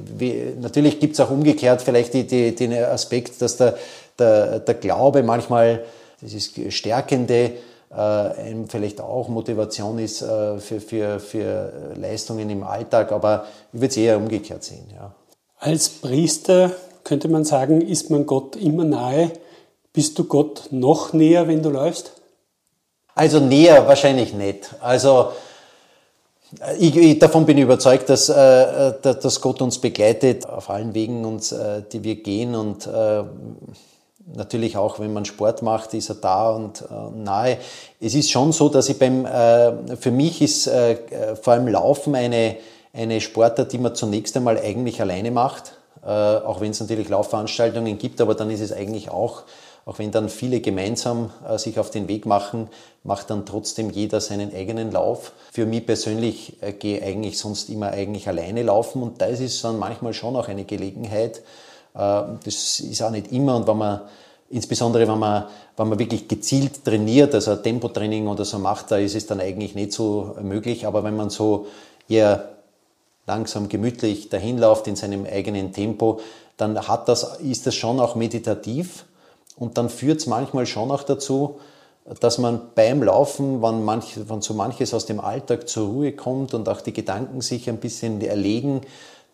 natürlich 0.60 1.00
gibt 1.00 1.14
es 1.14 1.20
auch 1.20 1.30
umgekehrt 1.30 1.82
vielleicht 1.82 2.14
die, 2.14 2.26
die, 2.26 2.54
den 2.54 2.72
Aspekt, 2.72 3.42
dass 3.42 3.56
der, 3.56 3.76
der, 4.18 4.60
der 4.60 4.74
Glaube 4.74 5.22
manchmal, 5.22 5.84
dieses 6.20 6.52
Stärkende, 6.70 7.52
äh, 7.90 8.30
vielleicht 8.68 9.00
auch 9.00 9.28
Motivation 9.28 9.98
ist 9.98 10.22
äh, 10.22 10.58
für, 10.58 10.80
für, 10.80 11.20
für 11.20 11.72
Leistungen 11.96 12.50
im 12.50 12.62
Alltag, 12.62 13.12
aber 13.12 13.46
ich 13.72 13.80
würde 13.80 13.90
es 13.90 13.96
eher 13.96 14.16
umgekehrt 14.16 14.64
sehen. 14.64 14.86
Ja. 14.94 15.12
Als 15.58 15.88
Priester 15.88 16.72
könnte 17.04 17.28
man 17.28 17.44
sagen, 17.44 17.80
ist 17.80 18.10
man 18.10 18.26
Gott 18.26 18.56
immer 18.56 18.84
nahe. 18.84 19.30
Bist 19.92 20.18
du 20.18 20.24
Gott 20.24 20.68
noch 20.70 21.12
näher, 21.12 21.46
wenn 21.46 21.62
du 21.62 21.70
läufst? 21.70 22.12
Also 23.14 23.38
näher 23.38 23.86
wahrscheinlich 23.86 24.34
nicht. 24.34 24.74
Also 24.80 25.28
ich, 26.78 26.96
ich, 26.96 27.18
davon 27.18 27.46
bin 27.46 27.58
ich 27.58 27.64
überzeugt, 27.64 28.08
dass, 28.08 28.28
äh, 28.28 28.92
dass 29.00 29.40
Gott 29.40 29.62
uns 29.62 29.78
begleitet 29.78 30.46
auf 30.46 30.70
allen 30.70 30.94
Wegen, 30.94 31.24
uns, 31.24 31.52
äh, 31.52 31.82
die 31.92 32.02
wir 32.02 32.16
gehen 32.16 32.54
und 32.54 32.86
äh, 32.86 33.22
natürlich 34.32 34.76
auch, 34.76 35.00
wenn 35.00 35.12
man 35.12 35.24
Sport 35.24 35.62
macht, 35.62 35.94
ist 35.94 36.08
er 36.08 36.16
da 36.16 36.50
und 36.50 36.82
äh, 36.82 37.16
nahe. 37.16 37.58
Es 38.00 38.14
ist 38.14 38.30
schon 38.30 38.52
so, 38.52 38.68
dass 38.68 38.88
ich 38.88 38.98
beim, 38.98 39.26
äh, 39.26 39.96
für 39.96 40.10
mich 40.10 40.40
ist 40.42 40.66
äh, 40.66 40.96
vor 41.40 41.54
allem 41.54 41.68
Laufen 41.68 42.14
eine, 42.14 42.56
eine 42.92 43.20
Sportart, 43.20 43.72
die 43.72 43.78
man 43.78 43.94
zunächst 43.94 44.36
einmal 44.36 44.58
eigentlich 44.58 45.00
alleine 45.00 45.30
macht, 45.30 45.74
äh, 46.04 46.08
auch 46.08 46.60
wenn 46.60 46.70
es 46.70 46.80
natürlich 46.80 47.08
Laufveranstaltungen 47.08 47.98
gibt, 47.98 48.20
aber 48.20 48.34
dann 48.34 48.50
ist 48.50 48.60
es 48.60 48.72
eigentlich 48.72 49.10
auch 49.10 49.42
auch 49.86 49.98
wenn 49.98 50.10
dann 50.10 50.28
viele 50.28 50.60
gemeinsam 50.60 51.30
äh, 51.46 51.58
sich 51.58 51.78
auf 51.78 51.90
den 51.90 52.08
Weg 52.08 52.26
machen, 52.26 52.68
macht 53.02 53.30
dann 53.30 53.44
trotzdem 53.44 53.90
jeder 53.90 54.20
seinen 54.20 54.54
eigenen 54.54 54.90
Lauf. 54.90 55.32
Für 55.52 55.66
mich 55.66 55.84
persönlich 55.84 56.62
äh, 56.62 56.72
gehe 56.72 57.02
eigentlich 57.02 57.38
sonst 57.38 57.68
immer 57.68 57.90
eigentlich 57.90 58.28
alleine 58.28 58.62
laufen 58.62 59.02
und 59.02 59.20
da 59.20 59.26
ist 59.26 59.40
es 59.40 59.60
dann 59.60 59.78
manchmal 59.78 60.14
schon 60.14 60.36
auch 60.36 60.48
eine 60.48 60.64
Gelegenheit. 60.64 61.42
Äh, 61.94 62.22
das 62.44 62.80
ist 62.80 63.02
auch 63.02 63.10
nicht 63.10 63.32
immer 63.32 63.56
und 63.56 63.66
wenn 63.66 63.78
man 63.78 64.00
insbesondere 64.50 65.08
wenn 65.08 65.18
man, 65.18 65.44
wenn 65.76 65.88
man 65.88 65.98
wirklich 65.98 66.28
gezielt 66.28 66.84
trainiert, 66.84 67.34
also 67.34 67.56
Tempotraining 67.56 68.28
oder 68.28 68.44
so 68.44 68.58
macht, 68.58 68.90
da 68.90 68.96
ist 68.96 69.14
es 69.14 69.26
dann 69.26 69.40
eigentlich 69.40 69.74
nicht 69.74 69.92
so 69.92 70.36
möglich. 70.40 70.86
Aber 70.86 71.02
wenn 71.02 71.16
man 71.16 71.30
so 71.30 71.66
eher 72.08 72.50
langsam, 73.26 73.68
gemütlich 73.68 74.28
dahin 74.28 74.58
läuft 74.58 74.86
in 74.86 74.96
seinem 74.96 75.26
eigenen 75.26 75.72
Tempo, 75.72 76.20
dann 76.56 76.86
hat 76.86 77.08
das, 77.08 77.38
ist 77.40 77.66
das 77.66 77.74
schon 77.74 77.98
auch 77.98 78.14
meditativ. 78.14 79.06
Und 79.56 79.78
dann 79.78 79.88
führt 79.88 80.20
es 80.20 80.26
manchmal 80.26 80.66
schon 80.66 80.90
auch 80.90 81.02
dazu, 81.02 81.58
dass 82.20 82.38
man 82.38 82.60
beim 82.74 83.02
Laufen, 83.02 83.62
wenn, 83.62 83.82
manch, 83.82 84.18
wenn 84.28 84.42
so 84.42 84.52
manches 84.52 84.92
aus 84.92 85.06
dem 85.06 85.20
Alltag 85.20 85.68
zur 85.68 85.88
Ruhe 85.88 86.12
kommt 86.12 86.52
und 86.52 86.68
auch 86.68 86.82
die 86.82 86.92
Gedanken 86.92 87.40
sich 87.40 87.68
ein 87.68 87.78
bisschen 87.78 88.20
erlegen, 88.20 88.82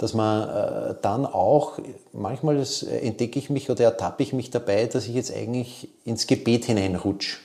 dass 0.00 0.14
man 0.14 0.48
äh, 0.48 0.94
dann 1.02 1.26
auch, 1.26 1.78
manchmal 2.14 2.56
äh, 2.56 3.06
entdecke 3.06 3.38
ich 3.38 3.50
mich 3.50 3.68
oder 3.68 3.84
ertappe 3.84 4.22
ich 4.22 4.32
mich 4.32 4.50
dabei, 4.50 4.86
dass 4.86 5.06
ich 5.06 5.14
jetzt 5.14 5.30
eigentlich 5.34 5.90
ins 6.06 6.26
Gebet 6.26 6.64
hineinrutsche. 6.64 7.36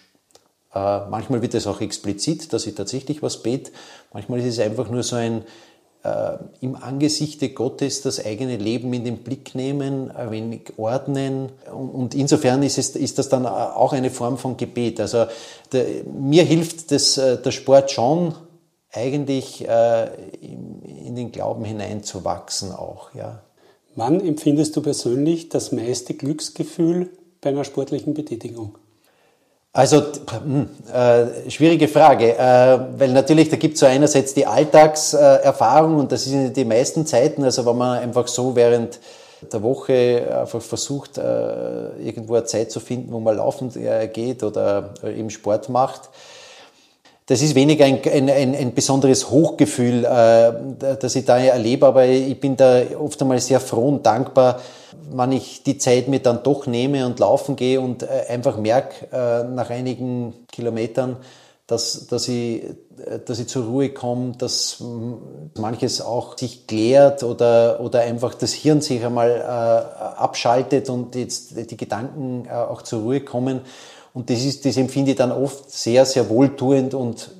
Äh, 0.73 1.01
manchmal 1.09 1.41
wird 1.41 1.53
es 1.53 1.67
auch 1.67 1.81
explizit, 1.81 2.53
dass 2.53 2.65
ich 2.65 2.73
tatsächlich 2.73 3.21
was 3.21 3.43
bete. 3.43 3.71
Manchmal 4.13 4.39
ist 4.39 4.45
es 4.45 4.59
einfach 4.59 4.89
nur 4.89 5.03
so 5.03 5.17
ein, 5.17 5.43
äh, 6.03 6.37
im 6.61 6.77
Angesichte 6.77 7.49
Gottes 7.49 8.03
das 8.03 8.25
eigene 8.25 8.55
Leben 8.55 8.93
in 8.93 9.03
den 9.03 9.17
Blick 9.17 9.53
nehmen, 9.53 10.09
ein 10.11 10.31
wenig 10.31 10.61
ordnen. 10.77 11.49
Und 11.73 12.15
insofern 12.15 12.63
ist, 12.63 12.77
es, 12.77 12.95
ist 12.95 13.19
das 13.19 13.27
dann 13.27 13.45
auch 13.45 13.91
eine 13.91 14.11
Form 14.11 14.37
von 14.37 14.55
Gebet. 14.55 15.01
Also 15.01 15.25
der, 15.73 16.05
mir 16.05 16.45
hilft 16.45 16.89
das, 16.93 17.15
der 17.15 17.51
Sport 17.51 17.91
schon, 17.91 18.33
eigentlich 18.95 19.67
äh, 19.67 20.07
in, 20.41 21.15
den 21.15 21.31
Glauben 21.31 21.65
hineinzuwachsen 21.65 22.71
auch. 22.71 23.13
Ja. 23.13 23.41
Wann 23.95 24.19
empfindest 24.19 24.75
du 24.75 24.81
persönlich 24.81 25.49
das 25.49 25.71
meiste 25.71 26.13
Glücksgefühl 26.13 27.09
bei 27.41 27.49
einer 27.49 27.63
sportlichen 27.63 28.13
Betätigung? 28.13 28.77
Also, 29.71 30.03
hm, 30.31 30.69
äh, 30.93 31.49
schwierige 31.49 31.89
Frage, 31.89 32.37
äh, 32.37 32.79
weil 32.97 33.11
natürlich, 33.11 33.49
da 33.49 33.57
gibt 33.57 33.73
es 33.73 33.81
so 33.81 33.85
einerseits 33.85 34.33
die 34.33 34.45
Alltagserfahrung 34.45 35.97
und 35.97 36.11
das 36.13 36.27
in 36.27 36.53
den 36.53 36.67
meisten 36.69 37.05
Zeiten, 37.05 37.43
also 37.43 37.65
wenn 37.65 37.75
man 37.75 37.99
einfach 37.99 38.27
so 38.29 38.55
während 38.55 38.99
der 39.51 39.61
Woche 39.63 40.27
einfach 40.41 40.61
versucht, 40.61 41.17
äh, 41.17 41.89
irgendwo 41.97 42.35
eine 42.35 42.45
Zeit 42.45 42.71
zu 42.71 42.79
finden, 42.79 43.11
wo 43.11 43.19
man 43.19 43.35
laufend 43.35 43.75
äh, 43.75 44.07
geht 44.07 44.43
oder 44.43 44.93
eben 45.03 45.29
Sport 45.29 45.67
macht, 45.67 46.09
das 47.27 47.41
ist 47.41 47.55
weniger 47.55 47.85
ein, 47.85 48.01
ein, 48.05 48.29
ein, 48.29 48.55
ein 48.55 48.73
besonderes 48.73 49.31
Hochgefühl, 49.31 50.05
äh, 50.05 50.95
das 50.99 51.15
ich 51.15 51.25
da 51.25 51.37
erlebe, 51.37 51.87
aber 51.87 52.05
ich 52.05 52.39
bin 52.39 52.55
da 52.55 52.81
oft 52.99 53.19
einmal 53.21 53.39
sehr 53.39 53.59
froh 53.59 53.87
und 53.87 54.05
dankbar, 54.05 54.61
wenn 55.11 55.31
ich 55.31 55.63
die 55.63 55.77
Zeit 55.77 56.07
mir 56.07 56.19
dann 56.19 56.43
doch 56.43 56.67
nehme 56.67 57.05
und 57.05 57.19
laufen 57.19 57.55
gehe 57.55 57.81
und 57.81 58.03
äh, 58.03 58.25
einfach 58.29 58.57
merke 58.57 59.07
äh, 59.11 59.43
nach 59.43 59.69
einigen 59.71 60.33
Kilometern, 60.51 61.17
dass, 61.67 62.05
dass, 62.07 62.27
ich, 62.27 62.63
äh, 62.63 63.19
dass 63.25 63.39
ich 63.39 63.47
zur 63.47 63.65
Ruhe 63.65 63.89
komme, 63.89 64.33
dass 64.37 64.83
manches 65.57 66.01
auch 66.01 66.37
sich 66.37 66.67
klärt 66.67 67.23
oder, 67.23 67.79
oder 67.79 68.01
einfach 68.01 68.35
das 68.35 68.53
Hirn 68.53 68.81
sich 68.81 69.03
einmal 69.03 69.31
äh, 69.31 70.19
abschaltet 70.19 70.89
und 70.89 71.15
jetzt 71.15 71.71
die 71.71 71.77
Gedanken 71.77 72.45
äh, 72.45 72.53
auch 72.53 72.83
zur 72.83 73.01
Ruhe 73.01 73.21
kommen. 73.21 73.61
Und 74.15 74.29
das, 74.29 74.45
ist, 74.45 74.65
das 74.65 74.77
empfinde 74.77 75.11
ich 75.11 75.17
dann 75.17 75.33
oft 75.33 75.69
sehr, 75.69 76.05
sehr 76.05 76.29
wohltuend 76.29 76.93
und 76.93 77.31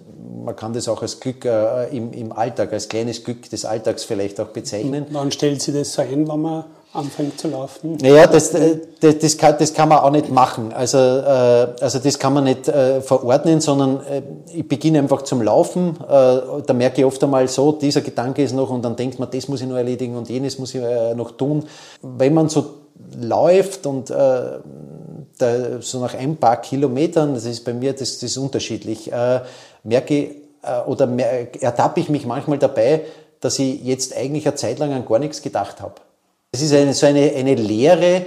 man 0.43 0.57
kann 0.57 0.73
das 0.73 0.89
auch 0.89 1.01
als 1.01 1.21
Glück 1.21 1.45
äh, 1.45 1.87
im, 1.95 2.11
im 2.11 2.33
Alltag, 2.33 2.73
als 2.73 2.89
kleines 2.89 3.23
Glück 3.23 3.49
des 3.49 3.63
Alltags 3.63 4.03
vielleicht 4.03 4.41
auch 4.41 4.47
bezeichnen. 4.47 5.05
Wann 5.11 5.31
stellt 5.31 5.61
Sie 5.61 5.71
das 5.71 5.93
so 5.93 6.01
ein, 6.01 6.27
wenn 6.27 6.41
man 6.41 6.65
anfängt 6.91 7.39
zu 7.39 7.47
laufen? 7.47 7.97
Naja, 8.01 8.27
das, 8.27 8.53
äh, 8.53 8.77
das, 8.99 9.19
das, 9.19 9.37
kann, 9.37 9.55
das 9.57 9.73
kann 9.73 9.87
man 9.87 9.99
auch 9.99 10.11
nicht 10.11 10.29
machen. 10.29 10.73
Also, 10.73 10.97
äh, 10.97 11.67
also 11.79 11.99
das 11.99 12.19
kann 12.19 12.33
man 12.33 12.43
nicht 12.43 12.67
äh, 12.67 12.99
verordnen, 12.99 13.61
sondern 13.61 14.01
äh, 14.05 14.21
ich 14.53 14.67
beginne 14.67 14.99
einfach 14.99 15.21
zum 15.21 15.41
Laufen. 15.41 15.95
Äh, 16.01 16.61
da 16.65 16.73
merke 16.73 16.99
ich 16.99 17.05
oft 17.05 17.23
einmal 17.23 17.47
so, 17.47 17.71
dieser 17.71 18.01
Gedanke 18.01 18.43
ist 18.43 18.53
noch 18.53 18.69
und 18.69 18.83
dann 18.83 18.97
denkt 18.97 19.17
man, 19.17 19.29
das 19.31 19.47
muss 19.47 19.61
ich 19.61 19.67
noch 19.67 19.77
erledigen 19.77 20.17
und 20.17 20.27
jenes 20.27 20.59
muss 20.59 20.75
ich 20.75 20.81
äh, 20.81 21.15
noch 21.15 21.31
tun. 21.31 21.63
Wenn 22.01 22.33
man 22.33 22.49
so 22.49 22.65
läuft 23.17 23.85
und 23.85 24.09
äh, 24.09 24.41
da, 25.37 25.81
so 25.81 25.99
nach 25.99 26.13
ein 26.13 26.37
paar 26.37 26.61
Kilometern, 26.61 27.33
das 27.33 27.45
ist 27.45 27.65
bei 27.65 27.73
mir 27.73 27.93
das, 27.93 28.19
das 28.19 28.23
ist 28.23 28.37
unterschiedlich, 28.37 29.11
äh, 29.11 29.41
merke 29.83 30.15
äh, 30.15 30.81
oder 30.85 31.07
mer 31.07 31.47
ertappe 31.61 31.99
ich 31.99 32.09
mich 32.09 32.25
manchmal 32.25 32.57
dabei, 32.57 33.01
dass 33.39 33.59
ich 33.59 33.83
jetzt 33.83 34.15
eigentlich 34.15 34.47
eine 34.47 34.55
Zeit 34.55 34.79
lang 34.79 34.93
an 34.93 35.05
gar 35.05 35.19
nichts 35.19 35.41
gedacht 35.41 35.81
habe. 35.81 35.95
Es 36.51 36.61
ist 36.61 36.73
eine, 36.73 36.93
so 36.93 37.05
eine, 37.05 37.31
eine 37.33 37.55
Lehre, 37.55 38.25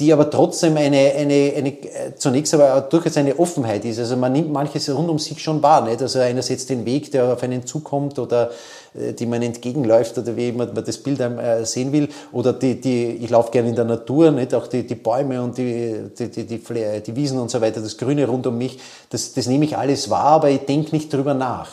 die 0.00 0.12
aber 0.12 0.30
trotzdem 0.30 0.76
eine, 0.76 1.12
eine, 1.12 1.52
eine, 1.56 1.76
zunächst 2.16 2.54
aber 2.54 2.80
durchaus 2.80 3.16
eine 3.16 3.38
Offenheit 3.38 3.84
ist. 3.84 3.98
Also 3.98 4.16
man 4.16 4.32
nimmt 4.32 4.50
manches 4.50 4.92
rund 4.92 5.08
um 5.08 5.18
sich 5.18 5.40
schon 5.40 5.62
wahr. 5.62 5.84
Nicht? 5.86 6.02
Also 6.02 6.18
einer 6.18 6.42
setzt 6.42 6.70
den 6.70 6.84
Weg, 6.84 7.12
der 7.12 7.32
auf 7.32 7.42
einen 7.42 7.66
zukommt 7.66 8.18
oder 8.18 8.50
äh, 8.50 8.52
die 8.94 9.26
man 9.26 9.42
entgegenläuft 9.42 10.18
oder 10.18 10.36
wie 10.36 10.52
man 10.52 10.74
das 10.74 10.98
Bild 10.98 11.20
äh, 11.20 11.64
sehen 11.64 11.92
will. 11.92 12.08
Oder 12.32 12.52
die, 12.52 12.80
die, 12.80 13.06
ich 13.22 13.30
laufe 13.30 13.50
gerne 13.50 13.70
in 13.70 13.74
der 13.74 13.84
Natur, 13.84 14.30
nicht? 14.30 14.54
auch 14.54 14.66
die, 14.66 14.86
die 14.86 14.94
Bäume 14.94 15.42
und 15.42 15.56
die, 15.56 16.10
die, 16.18 16.28
die, 16.28 16.44
die, 16.44 16.60
die 17.06 17.16
Wiesen 17.16 17.38
und 17.38 17.50
so 17.50 17.60
weiter, 17.60 17.80
das 17.80 17.96
Grüne 17.96 18.26
rund 18.26 18.46
um 18.46 18.58
mich, 18.58 18.78
das, 19.10 19.32
das 19.32 19.46
nehme 19.46 19.64
ich 19.64 19.76
alles 19.76 20.10
wahr, 20.10 20.24
aber 20.24 20.50
ich 20.50 20.60
denke 20.60 20.94
nicht 20.94 21.12
drüber 21.12 21.34
nach. 21.34 21.70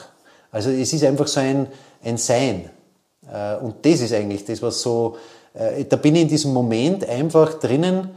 Also 0.51 0.69
es 0.69 0.93
ist 0.93 1.03
einfach 1.03 1.27
so 1.27 1.39
ein, 1.39 1.67
ein 2.03 2.17
Sein. 2.17 2.69
Äh, 3.31 3.57
und 3.57 3.85
das 3.85 4.01
ist 4.01 4.13
eigentlich 4.13 4.45
das, 4.45 4.61
was 4.61 4.81
so 4.81 5.17
äh, 5.53 5.85
da 5.85 5.95
bin 5.95 6.15
ich 6.15 6.23
in 6.23 6.27
diesem 6.27 6.53
Moment 6.53 7.07
einfach 7.07 7.55
drinnen. 7.55 8.09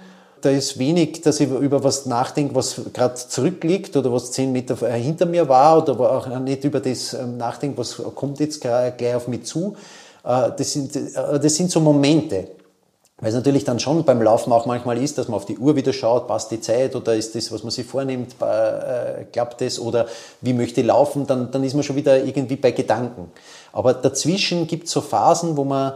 Da 0.43 0.51
ist 0.51 0.79
wenig, 0.79 1.21
dass 1.21 1.39
ich 1.39 1.49
über 1.49 1.85
was 1.85 2.05
nachdenke, 2.07 2.55
was 2.55 2.81
gerade 2.93 3.15
zurückliegt 3.15 3.97
oder 3.97 4.13
was 4.13 4.33
zehn 4.33 4.51
Meter 4.51 4.77
hinter 4.89 5.25
mir 5.25 5.49
war 5.49 5.79
oder 5.79 5.99
auch 5.99 6.27
nicht 6.41 6.65
über 6.65 6.81
das 6.81 7.15
ähm, 7.15 7.37
nachdenke, 7.37 7.79
was 7.79 8.03
kommt 8.15 8.41
jetzt 8.41 8.61
gleich 8.61 9.15
auf 9.15 9.29
mich 9.29 9.45
zu. 9.45 9.77
Äh, 10.25 10.51
das 10.57 10.73
sind, 10.73 10.97
äh, 10.97 11.39
das 11.41 11.55
sind 11.55 11.71
so 11.71 11.79
Momente. 11.81 12.49
Weil 13.19 13.29
es 13.29 13.37
natürlich 13.37 13.63
dann 13.63 13.79
schon 13.79 14.05
beim 14.05 14.21
Laufen 14.21 14.53
auch 14.53 14.67
manchmal 14.67 15.01
ist, 15.01 15.17
dass 15.17 15.29
man 15.29 15.37
auf 15.37 15.47
die 15.47 15.57
Uhr 15.57 15.77
wieder 15.77 15.93
schaut, 15.93 16.27
passt 16.27 16.51
die 16.51 16.61
Zeit 16.61 16.97
oder 16.97 17.15
ist 17.15 17.37
das, 17.37 17.53
was 17.53 17.63
man 17.63 17.71
sich 17.71 17.87
vornimmt, 17.87 18.35
klappt 19.31 19.61
das 19.61 19.79
oder 19.79 20.09
wie 20.41 20.53
möchte 20.53 20.81
ich 20.81 20.89
laufen, 20.89 21.25
dann, 21.29 21.53
dann 21.53 21.63
ist 21.63 21.75
man 21.75 21.85
schon 21.85 21.95
wieder 21.95 22.25
irgendwie 22.25 22.57
bei 22.57 22.73
Gedanken. 22.73 23.31
Aber 23.73 23.95
dazwischen 23.95 24.67
gibt 24.67 24.87
es 24.87 24.91
so 24.91 25.01
Phasen, 25.01 25.57
wo 25.57 25.63
man 25.63 25.93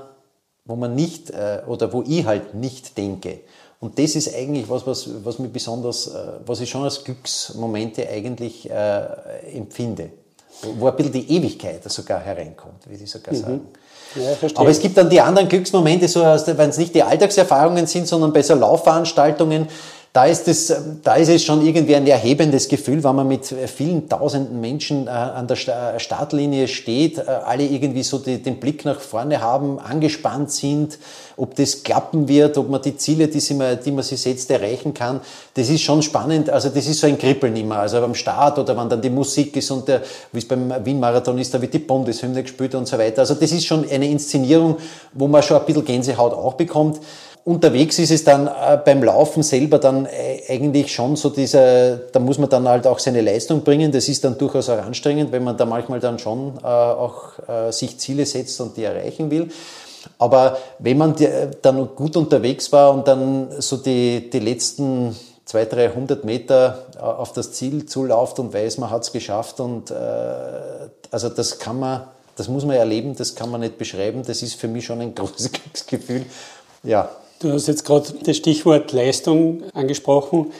wo 0.67 0.77
man 0.77 0.95
nicht 0.95 1.31
äh, 1.31 1.63
oder 1.67 1.93
wo 1.93 2.03
ich 2.07 2.27
halt 2.27 2.55
nicht 2.55 2.99
denke. 2.99 3.41
Und 3.81 3.99
das 3.99 4.17
ist 4.17 4.35
eigentlich 4.35 4.69
was, 4.69 4.87
was, 4.87 5.09
was 5.25 5.39
mir 5.39 5.49
besonders, 5.49 6.09
äh, 6.09 6.13
was 6.47 6.61
ich 6.61 6.71
schon 6.71 6.85
als 6.85 7.05
Glücksmomente 7.05 8.09
eigentlich 8.09 8.69
äh, 8.71 9.55
empfinde. 9.55 10.11
Wo 10.79 10.89
ein 10.89 10.97
bisschen 10.97 11.13
die 11.13 11.31
Ewigkeit 11.37 11.85
sogar 11.91 12.21
hereinkommt, 12.21 12.89
würde 12.89 13.05
ich 13.05 13.11
sogar 13.11 13.35
mhm. 13.35 13.39
sagen. 13.39 13.61
Ja, 14.15 14.49
Aber 14.55 14.71
es 14.71 14.81
gibt 14.81 14.97
dann 14.97 15.11
die 15.11 15.21
anderen 15.21 15.49
Glücksmomente, 15.49 16.09
so 16.09 16.23
wenn 16.23 16.71
es 16.71 16.79
nicht 16.79 16.95
die 16.95 17.03
Alltagserfahrungen 17.03 17.87
sind, 17.87 18.09
sondern 18.09 18.33
bei 18.33 18.43
so 18.43 18.55
Laufveranstaltungen, 18.55 19.69
da 20.17 20.25
ist, 20.25 20.49
es, 20.49 20.75
da 21.03 21.17
ist 21.17 21.29
es 21.29 21.45
schon 21.45 21.63
irgendwie 21.63 21.95
ein 21.95 22.07
erhebendes 22.07 22.69
Gefühl, 22.69 23.05
wenn 23.05 23.17
man 23.17 23.29
mit 23.29 23.45
vielen 23.45 24.09
tausenden 24.09 24.63
Menschen 24.63 25.09
äh, 25.09 25.11
an 25.11 25.47
der 25.47 25.57
Startlinie 25.57 26.69
steht, 26.69 27.19
äh, 27.19 27.25
alle 27.45 27.65
irgendwie 27.65 28.03
so 28.03 28.17
die, 28.17 28.43
den 28.43 28.59
Blick 28.59 28.87
nach 28.87 28.99
vorne 28.99 29.43
haben, 29.43 29.79
angespannt 29.79 30.51
sind, 30.51 30.99
ob 31.37 31.55
das 31.57 31.83
klappen 31.83 32.29
wird, 32.29 32.57
ob 32.57 32.71
man 32.71 32.81
die 32.81 32.97
Ziele, 32.97 33.29
die, 33.29 33.53
man, 33.53 33.79
die 33.85 33.93
man 33.93 34.03
sich 34.03 34.19
setzt, 34.23 34.51
erreichen 34.51 34.95
kann. 34.95 35.21
Das 35.53 35.69
ist 35.69 35.83
schon 35.83 36.01
spannend. 36.01 36.49
Also 36.49 36.71
das 36.71 36.87
ist 36.87 36.99
so 36.99 37.07
ein 37.07 37.19
Kribbeln 37.19 37.55
immer. 37.55 37.81
Also 37.81 38.01
beim 38.01 38.15
Start 38.15 38.59
oder 38.59 38.75
wenn 38.75 38.89
dann 38.89 39.03
die 39.03 39.11
Musik 39.11 39.55
ist 39.55 39.71
und 39.71 39.87
der, 39.87 40.01
wie 40.33 40.39
es 40.39 40.49
beim 40.49 40.73
Wien-Marathon 40.83 41.37
ist, 41.37 41.53
da 41.53 41.61
wird 41.61 41.75
die 41.75 41.79
Bundeshymne 41.79 42.43
gespielt 42.43 42.75
und 42.75 42.89
so 42.89 42.97
weiter. 42.97 43.21
Also 43.21 43.35
das 43.35 43.53
ist 43.53 43.67
schon 43.67 43.87
eine 43.91 44.09
Inszenierung, 44.09 44.79
wo 45.13 45.29
man 45.29 45.43
schon 45.43 45.59
ein 45.59 45.67
bisschen 45.67 45.85
Gänsehaut 45.85 46.33
auch 46.33 46.55
bekommt. 46.55 47.01
Unterwegs 47.47 48.01
ist 48.01 48.11
es 48.11 48.25
dann 48.25 48.49
äh, 48.49 48.77
beim 48.85 49.05
Laufen 49.05 49.45
selber 49.45 49.79
dann 49.79 50.07
äh, 50.07 50.43
eigentlich 50.49 50.93
schon 50.93 51.15
so 51.15 51.31
dieser, 51.31 51.97
da 51.97 52.19
muss 52.19 52.39
man 52.39 52.51
dann 52.51 52.67
halt 52.67 52.89
auch 52.89 52.99
seine 52.99 53.21
Leistung 53.21 53.63
bringen. 53.63 53.93
Das 53.93 54.09
ist 54.09 54.25
dann 54.25 54.37
durchaus 54.37 54.69
auch 54.69 54.79
anstrengend, 54.79 55.31
wenn 55.31 55.45
man 55.45 55.57
da 55.57 55.65
manchmal 55.65 56.01
dann 56.01 56.19
schon 56.19 56.55
äh, 56.61 56.67
auch 56.67 57.35
sich 57.71 57.99
Ziele 57.99 58.27
setzt 58.27 58.61
und 58.61 58.77
die 58.77 58.83
erreichen 58.83 59.31
will. 59.31 59.49
Aber 60.19 60.59
wenn 60.81 60.99
man 60.99 61.15
dann 61.63 61.89
gut 61.95 62.17
unterwegs 62.17 62.73
war 62.73 62.93
und 62.93 63.07
dann 63.07 63.49
so 63.61 63.77
die, 63.77 64.29
die 64.29 64.41
letzten 64.41 65.15
200, 65.45 65.73
300 65.95 66.25
Meter 66.25 66.87
auf 67.01 67.33
das 67.33 67.53
Ziel 67.53 67.87
zulauft 67.87 68.41
und 68.41 68.53
weiß, 68.53 68.79
man 68.79 68.91
hat 68.91 69.03
es 69.03 69.13
geschafft 69.13 69.61
und 69.61 69.93
also 71.11 71.29
das 71.29 71.59
kann 71.59 71.79
man, 71.79 72.03
das 72.37 72.49
muss 72.49 72.65
man 72.65 72.77
erleben, 72.77 73.15
das 73.17 73.35
kann 73.35 73.51
man 73.51 73.61
nicht 73.61 73.79
beschreiben. 73.79 74.23
Das 74.27 74.43
ist 74.43 74.55
für 74.55 74.69
mich 74.69 74.85
schon 74.85 75.01
ein 75.01 75.15
großes 75.15 75.53
Glücksgefühl. 75.53 76.25
Ja, 76.83 77.11
Du 77.39 77.53
hast 77.53 77.67
jetzt 77.69 77.85
gerade 77.85 78.15
das 78.25 78.37
Stichwort 78.37 78.93
Leistung 78.93 79.63
angesprochen. 79.75 80.53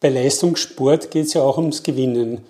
Bei 0.00 0.08
Leistungssport 0.08 1.10
geht 1.10 1.26
es 1.26 1.34
ja 1.34 1.42
auch 1.42 1.58
ums 1.58 1.82
Gewinnen. 1.82 2.40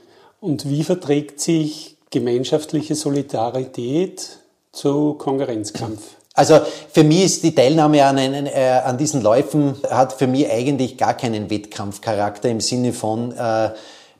Und 0.40 0.68
wie 0.68 0.84
verträgt 0.84 1.40
sich 1.40 1.96
gemeinschaftliche 2.10 2.94
Solidarität 2.94 4.38
zu 4.70 5.14
Konkurrenzkampf? 5.14 6.00
Also 6.34 6.60
für 6.92 7.04
mich 7.04 7.24
ist 7.24 7.42
die 7.42 7.54
Teilnahme 7.54 8.04
an, 8.04 8.18
einen, 8.18 8.46
äh, 8.46 8.80
an 8.84 8.96
diesen 8.96 9.20
Läufen 9.20 9.74
hat 9.90 10.14
für 10.14 10.26
mich 10.26 10.50
eigentlich 10.50 10.96
gar 10.96 11.14
keinen 11.14 11.50
Wettkampfcharakter 11.50 12.48
im 12.48 12.60
Sinne 12.60 12.92
von 12.92 13.32
äh, 13.32 13.70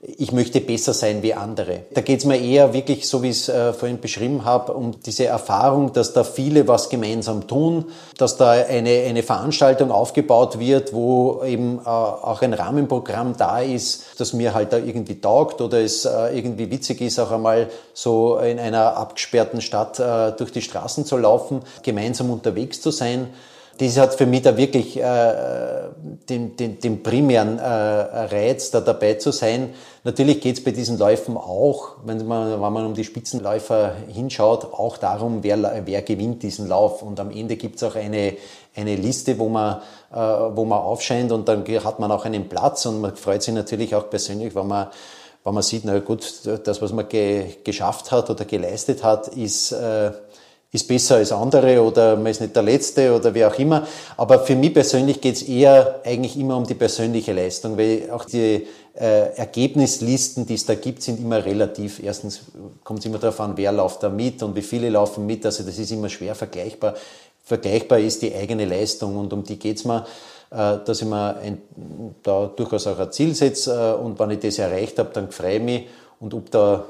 ich 0.05 0.33
möchte 0.33 0.61
besser 0.61 0.95
sein 0.95 1.23
wie 1.23 1.33
andere. 1.33 1.83
Da 1.95 2.01
geht 2.01 2.19
es 2.19 2.25
mir 2.25 2.37
eher 2.37 2.73
wirklich, 2.73 3.09
so 3.09 3.23
wie 3.23 3.31
ich 3.31 3.43
es 3.43 3.49
äh, 3.49 3.73
vorhin 3.73 4.01
beschrieben 4.01 4.45
habe, 4.45 4.73
um 4.73 5.01
diese 5.01 5.27
Erfahrung, 5.27 5.93
dass 5.93 6.13
da 6.13 6.25
viele 6.25 6.67
was 6.67 6.89
gemeinsam 6.89 7.47
tun, 7.47 7.85
dass 8.19 8.37
da 8.37 8.51
eine, 8.51 8.91
eine 8.91 9.23
Veranstaltung 9.23 9.93
aufgebaut 9.93 10.59
wird, 10.59 10.93
wo 10.93 11.45
eben 11.45 11.79
äh, 11.79 11.89
auch 11.89 12.43
ein 12.43 12.53
Rahmenprogramm 12.53 13.37
da 13.37 13.61
ist, 13.61 14.19
das 14.19 14.33
mir 14.33 14.55
halt 14.55 14.73
da 14.73 14.79
irgendwie 14.79 15.21
taugt 15.21 15.61
oder 15.61 15.81
es 15.81 16.05
äh, 16.05 16.37
irgendwie 16.37 16.69
witzig 16.69 17.01
ist, 17.01 17.21
auch 17.21 17.31
einmal 17.31 17.71
so 17.95 18.39
in 18.39 18.59
einer 18.59 18.97
abgesperrten 18.97 19.61
Stadt 19.61 20.01
äh, 20.01 20.33
durch 20.33 20.51
die 20.51 20.63
Straßen 20.63 21.05
zu 21.05 21.17
laufen, 21.17 21.61
gemeinsam 21.85 22.31
unterwegs 22.31 22.81
zu 22.81 22.91
sein. 22.91 23.29
Das 23.83 23.97
hat 23.97 24.15
für 24.15 24.27
mich 24.27 24.43
da 24.43 24.57
wirklich 24.57 24.97
äh, 24.97 25.35
den, 26.29 26.55
den, 26.57 26.79
den 26.79 27.03
primären 27.03 27.59
äh, 27.59 27.65
Reiz, 27.65 28.71
da 28.71 28.81
dabei 28.81 29.15
zu 29.15 29.33
sein. 29.33 29.71
Natürlich 30.05 30.41
geht 30.41 30.59
es 30.59 30.63
bei 30.63 30.71
diesen 30.71 30.99
Läufen 30.99 31.37
auch, 31.37 31.97
wenn 32.05 32.25
man, 32.25 32.63
wenn 32.63 32.73
man 32.73 32.87
um 32.87 32.95
die 32.95 33.03
Spitzenläufer 33.03 33.97
hinschaut, 34.07 34.73
auch 34.73 34.99
darum, 34.99 35.43
wer, 35.43 35.83
wer 35.85 36.03
gewinnt 36.03 36.45
diesen 36.45 36.69
Lauf. 36.69 37.03
Und 37.03 37.19
am 37.19 37.33
Ende 37.33 37.57
gibt 37.57 37.75
es 37.77 37.83
auch 37.83 37.97
eine, 37.97 38.37
eine 38.77 38.95
Liste, 38.95 39.37
wo 39.41 39.49
man, 39.49 39.83
äh, 40.13 40.17
wo 40.17 40.65
man 40.65 40.79
aufscheint 40.79 41.33
und 41.33 41.49
dann 41.49 41.67
hat 41.83 41.99
man 41.99 42.13
auch 42.13 42.25
einen 42.25 42.49
Platz 42.49 42.87
und 42.87 43.01
man 43.01 43.17
freut 43.17 43.43
sich 43.43 43.53
natürlich 43.53 43.97
auch 43.97 44.09
persönlich, 44.09 44.55
wenn 44.55 44.69
man, 44.69 44.91
wenn 45.43 45.55
man 45.55 45.63
sieht, 45.65 45.85
na 45.85 45.99
gut, 45.99 46.47
das, 46.65 46.81
was 46.81 46.93
man 46.93 47.09
ge, 47.09 47.47
geschafft 47.65 48.13
hat 48.13 48.31
oder 48.31 48.45
geleistet 48.45 49.03
hat, 49.03 49.27
ist... 49.27 49.73
Äh, 49.73 50.13
ist 50.73 50.89
besser 50.89 51.17
als 51.17 51.33
andere 51.33 51.83
oder 51.83 52.17
man 52.17 52.27
ist 52.29 52.41
nicht 52.41 52.57
der 52.57 52.63
Letzte 52.63 53.15
oder 53.15 53.35
wie 53.35 53.45
auch 53.45 53.59
immer. 53.59 53.87
Aber 54.17 54.41
für 54.41 54.57
mich 54.57 54.73
persönlich 54.73 55.21
geht 55.21 55.37
es 55.37 55.43
eher 55.43 56.01
eigentlich 56.03 56.37
immer 56.39 56.57
um 56.57 56.67
die 56.67 56.75
persönliche 56.75 57.35
Leistung, 57.35 57.77
weil 57.77 58.11
auch 58.11 58.25
die 58.25 58.67
äh, 58.95 59.37
Ergebnislisten, 59.37 60.47
die 60.47 60.55
es 60.55 60.65
da 60.65 60.75
gibt, 60.75 61.03
sind 61.03 61.21
immer 61.21 61.45
relativ. 61.45 62.03
Erstens 62.03 62.41
kommt 62.85 63.01
es 63.01 63.05
immer 63.05 63.19
darauf 63.19 63.39
an, 63.41 63.53
wer 63.57 63.71
läuft 63.71 64.03
da 64.03 64.09
mit 64.09 64.43
und 64.43 64.57
wie 64.57 64.63
viele 64.63 64.89
laufen 64.89 65.27
mit. 65.27 65.45
Also 65.45 65.63
das 65.63 65.79
ist 65.79 65.93
immer 65.93 66.09
schwer 66.09 66.35
vergleichbar. 66.35 66.95
Vergleichbar 67.45 67.99
ist 67.99 68.23
die 68.23 68.35
eigene 68.35 68.65
Leistung 68.65 69.17
und 69.19 69.31
um 69.35 69.45
die 69.45 69.59
geht's 69.59 69.85
mir, 69.85 70.07
äh, 70.51 70.79
dass 70.83 71.03
ich 71.03 71.07
mir 71.07 71.37
ein, 71.37 71.61
da 72.23 72.47
durchaus 72.47 72.87
auch 72.87 72.99
ein 72.99 73.13
Ziel 73.13 73.35
setze 73.35 73.99
äh, 73.99 74.03
und 74.03 74.19
wenn 74.19 74.31
ich 74.31 74.39
das 74.39 74.59
erreicht 74.59 74.99
habe, 74.99 75.11
dann 75.13 75.31
freue 75.31 75.57
ich 75.57 75.63
mich 75.63 75.87
und 76.19 76.33
ob 76.33 76.51
da 76.51 76.85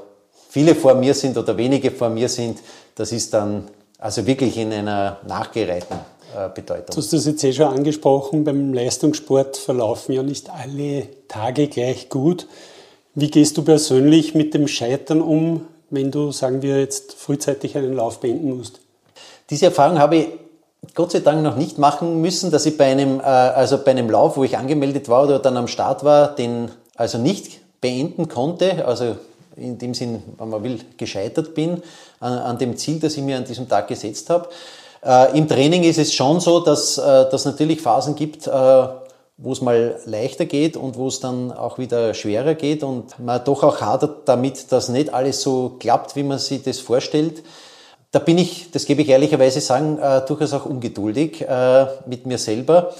viele 0.53 0.75
vor 0.75 0.93
mir 0.93 1.15
sind 1.15 1.35
oder 1.35 1.57
wenige 1.57 1.89
vor 1.89 2.09
mir 2.09 2.29
sind, 2.29 2.59
das 2.93 3.11
ist 3.11 3.33
dann 3.33 3.63
also 3.97 4.27
wirklich 4.27 4.55
in 4.55 4.71
einer 4.71 5.17
nachgereihten 5.27 5.97
äh, 6.35 6.47
Bedeutung. 6.53 6.93
Du 6.93 6.97
hast 6.97 7.11
das 7.11 7.25
jetzt 7.25 7.43
eh 7.43 7.51
schon 7.51 7.65
angesprochen, 7.65 8.43
beim 8.43 8.71
Leistungssport 8.71 9.57
verlaufen 9.57 10.13
ja 10.13 10.21
nicht 10.21 10.51
alle 10.51 11.07
Tage 11.27 11.67
gleich 11.69 12.09
gut. 12.09 12.47
Wie 13.15 13.31
gehst 13.31 13.57
du 13.57 13.63
persönlich 13.63 14.35
mit 14.35 14.53
dem 14.53 14.67
Scheitern 14.67 15.21
um, 15.21 15.65
wenn 15.89 16.11
du, 16.11 16.31
sagen 16.31 16.61
wir, 16.61 16.79
jetzt 16.79 17.13
frühzeitig 17.13 17.75
einen 17.75 17.93
Lauf 17.93 18.19
beenden 18.19 18.55
musst? 18.55 18.79
Diese 19.49 19.65
Erfahrung 19.65 19.97
habe 19.97 20.17
ich 20.17 20.27
Gott 20.93 21.13
sei 21.13 21.21
Dank 21.21 21.41
noch 21.41 21.55
nicht 21.55 21.79
machen 21.79 22.21
müssen, 22.21 22.51
dass 22.51 22.67
ich 22.67 22.77
bei 22.77 22.91
einem, 22.91 23.21
äh, 23.21 23.23
also 23.23 23.79
bei 23.79 23.89
einem 23.89 24.09
Lauf, 24.09 24.37
wo 24.37 24.43
ich 24.43 24.55
angemeldet 24.55 25.09
war 25.09 25.23
oder 25.23 25.39
dann 25.39 25.57
am 25.57 25.67
Start 25.67 26.03
war, 26.03 26.35
den 26.35 26.69
also 26.95 27.17
nicht 27.17 27.59
beenden 27.81 28.27
konnte. 28.27 28.85
Also 28.85 29.15
in 29.55 29.77
dem 29.77 29.93
Sinn, 29.93 30.21
wenn 30.37 30.49
man 30.49 30.63
will, 30.63 30.79
gescheitert 30.97 31.53
bin 31.53 31.81
an, 32.19 32.33
an 32.33 32.57
dem 32.57 32.77
Ziel, 32.77 32.99
das 32.99 33.17
ich 33.17 33.23
mir 33.23 33.37
an 33.37 33.45
diesem 33.45 33.67
Tag 33.67 33.87
gesetzt 33.87 34.29
habe. 34.29 34.49
Äh, 35.03 35.37
Im 35.37 35.47
Training 35.47 35.83
ist 35.83 35.97
es 35.97 36.13
schon 36.13 36.39
so, 36.39 36.59
dass 36.59 36.97
äh, 36.97 37.01
das 37.29 37.45
natürlich 37.45 37.81
Phasen 37.81 38.15
gibt, 38.15 38.47
äh, 38.47 38.87
wo 39.37 39.51
es 39.51 39.61
mal 39.61 39.99
leichter 40.05 40.45
geht 40.45 40.77
und 40.77 40.97
wo 40.97 41.07
es 41.07 41.19
dann 41.19 41.51
auch 41.51 41.77
wieder 41.77 42.13
schwerer 42.13 42.53
geht 42.53 42.83
und 42.83 43.19
man 43.19 43.43
doch 43.43 43.63
auch 43.63 43.81
hadert 43.81 44.27
damit, 44.29 44.71
dass 44.71 44.89
nicht 44.89 45.13
alles 45.13 45.41
so 45.41 45.75
klappt, 45.79 46.15
wie 46.15 46.23
man 46.23 46.37
sich 46.37 46.63
das 46.63 46.79
vorstellt. 46.79 47.43
Da 48.11 48.19
bin 48.19 48.37
ich, 48.37 48.69
das 48.71 48.85
gebe 48.85 49.01
ich 49.01 49.09
ehrlicherweise 49.09 49.59
sagen, 49.59 49.97
äh, 49.97 50.21
durchaus 50.25 50.53
auch 50.53 50.65
ungeduldig 50.65 51.41
äh, 51.41 51.87
mit 52.05 52.25
mir 52.25 52.37
selber. 52.37 52.93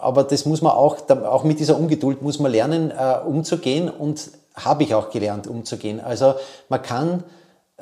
Aber 0.00 0.22
das 0.22 0.44
muss 0.44 0.62
man 0.62 0.72
auch, 0.72 0.98
auch 1.08 1.44
mit 1.44 1.58
dieser 1.58 1.78
Ungeduld 1.78 2.22
muss 2.22 2.38
man 2.38 2.52
lernen, 2.52 2.90
äh, 2.90 3.16
umzugehen 3.26 3.88
und 3.88 4.30
habe 4.64 4.82
ich 4.82 4.94
auch 4.94 5.10
gelernt 5.10 5.46
umzugehen. 5.46 6.00
Also 6.00 6.34
man 6.68 6.82
kann, 6.82 7.24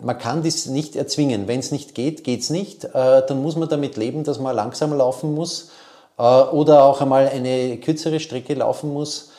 man 0.01 0.19
kann 0.19 0.43
das 0.43 0.67
nicht 0.67 0.97
erzwingen. 0.97 1.49
Wenn 1.49 1.61
es 1.61 1.73
nicht 1.73 1.95
geht, 1.95 2.25
geht 2.25 2.41
es 2.41 2.51
nicht. 2.51 2.85
Äh, 2.85 3.27
dann 3.27 3.43
muss 3.43 3.57
man 3.57 3.69
damit 3.69 3.97
leben, 3.97 4.25
dass 4.25 4.38
man 4.38 4.55
langsam 4.55 4.93
laufen 4.93 5.35
muss 5.35 5.71
äh, 6.19 6.23
oder 6.23 6.85
auch 6.85 7.01
einmal 7.01 7.29
eine 7.29 7.79
kürzere 7.79 8.21
Strecke 8.21 8.55
laufen 8.55 8.93
muss. 8.93 9.31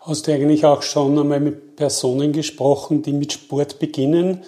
Hast 0.00 0.26
du 0.26 0.32
eigentlich 0.32 0.64
auch 0.64 0.82
schon 0.82 1.18
einmal 1.18 1.40
mit 1.40 1.76
Personen 1.76 2.32
gesprochen, 2.32 3.02
die 3.02 3.12
mit 3.12 3.32
Sport 3.32 3.78
beginnen 3.78 4.42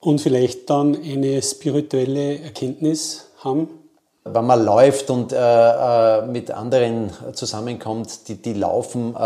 und 0.00 0.20
vielleicht 0.20 0.68
dann 0.68 0.94
eine 0.94 1.40
spirituelle 1.40 2.40
Erkenntnis 2.40 3.30
haben? 3.38 3.70
Wenn 4.24 4.46
man 4.46 4.64
läuft 4.64 5.10
und 5.10 5.32
äh, 5.32 5.36
äh 5.36 6.26
mit 6.26 6.50
anderen 6.50 7.10
zusammenkommt, 7.32 8.28
die, 8.28 8.40
die 8.40 8.52
laufen, 8.52 9.16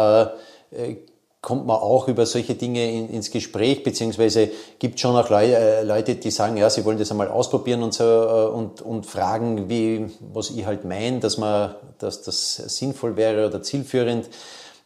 kommt 1.47 1.65
man 1.65 1.77
auch 1.77 2.09
über 2.09 2.27
solche 2.27 2.57
Dinge 2.57 2.91
in, 2.91 3.09
ins 3.09 3.31
Gespräch, 3.31 3.85
beziehungsweise 3.85 4.51
gibt 4.81 4.99
schon 4.99 5.15
auch 5.15 5.31
äh, 5.31 5.85
Leute, 5.85 6.17
die 6.17 6.33
sagen, 6.33 6.57
ja, 6.57 6.69
sie 6.69 6.85
wollen 6.85 6.99
das 6.99 7.13
einmal 7.13 7.29
ausprobieren 7.29 7.85
und 7.85 7.95
so 7.95 8.03
äh, 8.03 8.47
und, 8.49 8.83
und 8.83 9.07
fragen, 9.07 9.69
wie, 9.69 10.07
was 10.33 10.51
ich 10.51 10.67
halt 10.67 10.85
meine, 10.85 11.21
dass 11.21 11.39
man, 11.39 11.77
dass 12.01 12.23
das 12.23 12.57
sinnvoll 12.57 13.17
wäre 13.17 13.47
oder 13.47 13.63
zielführend 13.63 14.29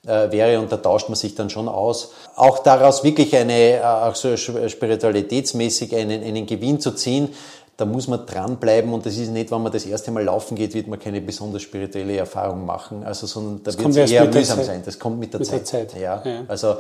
äh, 0.07 0.31
wäre 0.31 0.61
und 0.61 0.71
da 0.71 0.77
tauscht 0.77 1.09
man 1.09 1.17
sich 1.17 1.35
dann 1.35 1.49
schon 1.49 1.67
aus. 1.67 2.13
Auch 2.37 2.59
daraus 2.59 3.05
wirklich 3.05 3.35
eine, 3.35 3.81
auch 3.83 4.15
so 4.15 4.37
spiritualitätsmäßig 4.37 5.97
einen, 5.97 6.23
einen 6.23 6.45
Gewinn 6.45 6.79
zu 6.79 6.91
ziehen, 6.91 7.31
da 7.81 7.87
muss 7.87 8.09
man 8.09 8.27
dranbleiben 8.27 8.93
und 8.93 9.07
das 9.07 9.17
ist 9.17 9.31
nicht, 9.31 9.51
wenn 9.51 9.63
man 9.63 9.73
das 9.73 9.87
erste 9.87 10.11
Mal 10.11 10.25
laufen 10.25 10.55
geht, 10.55 10.75
wird 10.75 10.87
man 10.87 10.99
keine 10.99 11.21
besonders 11.21 11.63
spirituelle 11.63 12.17
Erfahrung 12.17 12.67
machen, 12.67 13.05
also 13.05 13.27
sondern 13.27 13.63
da 13.65 13.79
wird 13.79 13.97
es 13.97 14.11
eher 14.11 14.27
mühsam 14.27 14.63
sein. 14.63 14.83
Das 14.85 14.99
kommt 14.99 15.19
mit 15.19 15.33
der, 15.33 15.41
mit 15.41 15.49
Zeit. 15.49 15.61
der 15.61 15.89
Zeit. 15.89 16.01
Ja. 16.01 16.23
ja. 16.25 16.45
Also 16.47 16.77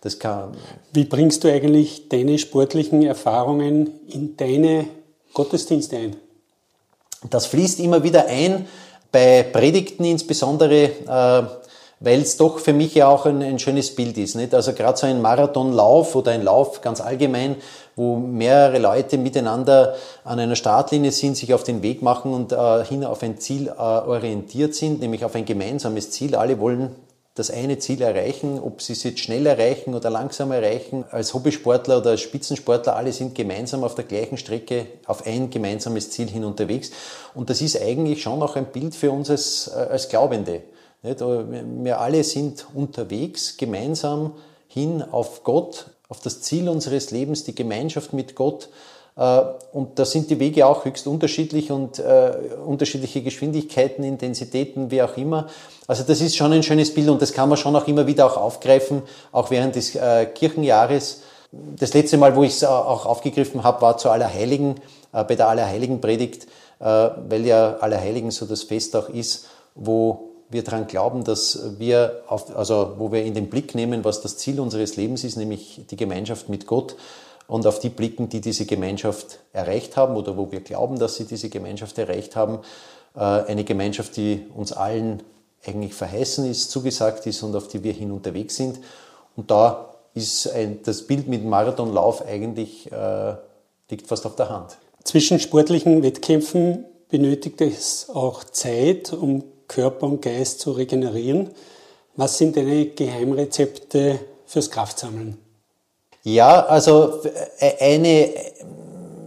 das 0.00 0.18
kann. 0.18 0.56
Wie 0.92 1.04
bringst 1.04 1.42
du 1.42 1.52
eigentlich 1.52 2.08
deine 2.08 2.38
sportlichen 2.38 3.02
Erfahrungen 3.02 3.90
in 4.06 4.36
deine 4.36 4.86
Gottesdienste 5.34 5.96
ein? 5.96 6.16
Das 7.28 7.46
fließt 7.46 7.80
immer 7.80 8.04
wieder 8.04 8.26
ein, 8.28 8.66
bei 9.10 9.42
Predigten 9.42 10.04
insbesondere. 10.04 10.90
Äh, 11.08 11.66
weil 12.00 12.20
es 12.20 12.36
doch 12.36 12.58
für 12.58 12.72
mich 12.72 12.94
ja 12.94 13.08
auch 13.08 13.24
ein, 13.24 13.42
ein 13.42 13.58
schönes 13.58 13.94
Bild 13.94 14.18
ist. 14.18 14.34
Nicht? 14.34 14.54
Also 14.54 14.74
gerade 14.74 14.98
so 14.98 15.06
ein 15.06 15.22
Marathonlauf 15.22 16.14
oder 16.14 16.32
ein 16.32 16.42
Lauf 16.42 16.82
ganz 16.82 17.00
allgemein, 17.00 17.56
wo 17.96 18.16
mehrere 18.16 18.78
Leute 18.78 19.16
miteinander 19.16 19.94
an 20.22 20.38
einer 20.38 20.54
Startlinie 20.54 21.10
sind, 21.10 21.36
sich 21.36 21.54
auf 21.54 21.64
den 21.64 21.82
Weg 21.82 22.02
machen 22.02 22.32
und 22.34 22.52
äh, 22.52 22.84
hin 22.84 23.04
auf 23.04 23.22
ein 23.22 23.38
Ziel 23.38 23.68
äh, 23.68 23.80
orientiert 23.80 24.74
sind, 24.74 25.00
nämlich 25.00 25.24
auf 25.24 25.34
ein 25.34 25.46
gemeinsames 25.46 26.10
Ziel. 26.10 26.36
Alle 26.36 26.60
wollen 26.60 26.94
das 27.34 27.50
eine 27.50 27.78
Ziel 27.78 28.02
erreichen, 28.02 28.58
ob 28.58 28.82
sie 28.82 28.92
es 28.92 29.02
jetzt 29.02 29.20
schnell 29.20 29.46
erreichen 29.46 29.94
oder 29.94 30.10
langsam 30.10 30.52
erreichen. 30.52 31.04
Als 31.10 31.32
Hobbysportler 31.32 31.98
oder 31.98 32.10
als 32.10 32.20
Spitzensportler, 32.20 32.96
alle 32.96 33.12
sind 33.12 33.34
gemeinsam 33.34 33.82
auf 33.82 33.94
der 33.94 34.04
gleichen 34.04 34.36
Strecke 34.36 34.86
auf 35.06 35.26
ein 35.26 35.50
gemeinsames 35.50 36.10
Ziel 36.10 36.28
hin 36.28 36.44
unterwegs. 36.44 36.90
Und 37.34 37.48
das 37.48 37.60
ist 37.60 37.80
eigentlich 37.80 38.22
schon 38.22 38.42
auch 38.42 38.56
ein 38.56 38.66
Bild 38.66 38.94
für 38.94 39.10
uns 39.10 39.30
als, 39.30 39.70
äh, 39.74 39.78
als 39.78 40.08
Glaubende. 40.08 40.62
Wir 41.02 42.00
alle 42.00 42.24
sind 42.24 42.66
unterwegs, 42.74 43.56
gemeinsam 43.56 44.32
hin 44.66 45.02
auf 45.02 45.44
Gott, 45.44 45.86
auf 46.08 46.20
das 46.20 46.40
Ziel 46.42 46.68
unseres 46.68 47.10
Lebens, 47.10 47.44
die 47.44 47.54
Gemeinschaft 47.54 48.12
mit 48.12 48.34
Gott. 48.34 48.68
Äh, 49.16 49.42
und 49.72 49.98
da 49.98 50.04
sind 50.04 50.30
die 50.30 50.38
Wege 50.38 50.66
auch 50.66 50.84
höchst 50.84 51.06
unterschiedlich 51.06 51.70
und 51.70 51.98
äh, 51.98 52.32
unterschiedliche 52.64 53.22
Geschwindigkeiten, 53.22 54.04
Intensitäten, 54.04 54.90
wie 54.90 55.02
auch 55.02 55.16
immer. 55.16 55.48
Also 55.86 56.02
das 56.02 56.20
ist 56.20 56.36
schon 56.36 56.52
ein 56.52 56.62
schönes 56.62 56.92
Bild 56.92 57.08
und 57.08 57.22
das 57.22 57.32
kann 57.32 57.48
man 57.48 57.58
schon 57.58 57.74
auch 57.76 57.86
immer 57.86 58.06
wieder 58.06 58.26
auch 58.26 58.36
aufgreifen, 58.36 59.02
auch 59.32 59.50
während 59.50 59.76
des 59.76 59.94
äh, 59.94 60.26
Kirchenjahres. 60.26 61.22
Das 61.52 61.94
letzte 61.94 62.18
Mal, 62.18 62.36
wo 62.36 62.42
ich 62.42 62.52
es 62.52 62.64
auch 62.64 63.06
aufgegriffen 63.06 63.62
habe, 63.62 63.80
war 63.80 63.96
zu 63.98 64.10
Allerheiligen, 64.10 64.76
äh, 65.12 65.24
bei 65.24 65.34
der 65.36 65.48
Allerheiligen 65.48 66.00
Predigt, 66.00 66.44
äh, 66.80 66.84
weil 66.84 67.46
ja 67.46 67.76
Allerheiligen 67.78 68.30
so 68.30 68.46
das 68.46 68.64
Fest 68.64 68.94
auch 68.96 69.08
ist, 69.08 69.46
wo 69.74 70.35
wir 70.48 70.62
daran 70.62 70.86
glauben, 70.86 71.24
dass 71.24 71.78
wir, 71.78 72.22
auf, 72.28 72.56
also 72.56 72.94
wo 72.98 73.12
wir 73.12 73.24
in 73.24 73.34
den 73.34 73.48
Blick 73.50 73.74
nehmen, 73.74 74.04
was 74.04 74.20
das 74.20 74.36
Ziel 74.36 74.60
unseres 74.60 74.96
Lebens 74.96 75.24
ist, 75.24 75.36
nämlich 75.36 75.82
die 75.90 75.96
Gemeinschaft 75.96 76.48
mit 76.48 76.66
Gott 76.66 76.96
und 77.48 77.66
auf 77.66 77.78
die 77.78 77.88
blicken, 77.88 78.28
die 78.28 78.40
diese 78.40 78.66
Gemeinschaft 78.66 79.40
erreicht 79.52 79.96
haben 79.96 80.16
oder 80.16 80.36
wo 80.36 80.50
wir 80.50 80.60
glauben, 80.60 80.98
dass 80.98 81.16
sie 81.16 81.24
diese 81.24 81.48
Gemeinschaft 81.48 81.98
erreicht 81.98 82.36
haben. 82.36 82.60
Äh, 83.14 83.20
eine 83.20 83.64
Gemeinschaft, 83.64 84.16
die 84.16 84.46
uns 84.54 84.72
allen 84.72 85.22
eigentlich 85.64 85.94
verheißen 85.94 86.48
ist, 86.48 86.70
zugesagt 86.70 87.26
ist 87.26 87.42
und 87.42 87.54
auf 87.56 87.68
die 87.68 87.82
wir 87.82 87.92
hin 87.92 88.12
unterwegs 88.12 88.56
sind. 88.56 88.78
Und 89.36 89.50
da 89.50 89.90
ist 90.14 90.50
ein, 90.50 90.80
das 90.84 91.02
Bild 91.02 91.28
mit 91.28 91.44
Marathonlauf 91.44 92.24
eigentlich, 92.26 92.90
äh, 92.90 93.34
liegt 93.90 94.06
fast 94.06 94.26
auf 94.26 94.36
der 94.36 94.48
Hand. 94.48 94.78
Zwischen 95.04 95.38
sportlichen 95.38 96.02
Wettkämpfen 96.02 96.84
benötigt 97.08 97.60
es 97.60 98.08
auch 98.12 98.42
Zeit, 98.44 99.12
um 99.12 99.44
Körper 99.68 100.06
und 100.06 100.22
Geist 100.22 100.60
zu 100.60 100.72
regenerieren. 100.72 101.50
Was 102.16 102.38
sind 102.38 102.56
deine 102.56 102.86
Geheimrezepte 102.86 104.18
fürs 104.46 104.70
Kraftsammeln? 104.70 105.38
Ja, 106.22 106.64
also 106.66 107.20
äh, 107.58 107.94
eine 107.94 108.30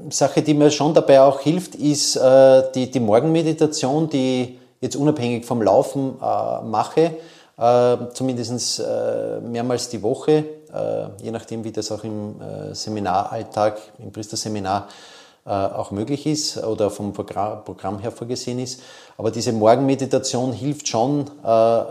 Sache, 0.09 0.41
die 0.41 0.53
mir 0.53 0.71
schon 0.71 0.93
dabei 0.93 1.21
auch 1.21 1.39
hilft, 1.39 1.75
ist 1.75 2.15
äh, 2.15 2.63
die, 2.73 2.89
die 2.89 2.99
Morgenmeditation, 2.99 4.09
die 4.09 4.41
ich 4.43 4.59
jetzt 4.81 4.95
unabhängig 4.95 5.45
vom 5.45 5.61
Laufen 5.61 6.15
äh, 6.21 6.61
mache, 6.63 7.11
äh, 7.57 7.97
zumindest 8.13 8.79
äh, 8.79 9.39
mehrmals 9.41 9.89
die 9.89 10.01
Woche, 10.01 10.45
äh, 10.73 11.23
je 11.23 11.31
nachdem, 11.31 11.63
wie 11.63 11.71
das 11.71 11.91
auch 11.91 12.03
im 12.03 12.41
äh, 12.41 12.73
Seminaralltag, 12.73 13.79
im 13.99 14.11
Priesterseminar 14.11 14.87
äh, 14.87 15.18
auch 15.51 15.91
möglich 15.91 16.25
ist 16.25 16.63
oder 16.63 16.89
vom 16.89 17.13
Programm, 17.13 17.99
her 17.99 18.11
vorgesehen 18.11 18.59
ist. 18.59 18.81
Aber 19.17 19.31
diese 19.31 19.51
Morgenmeditation 19.51 20.53
hilft 20.53 20.87
schon, 20.87 21.25
äh, 21.43 21.83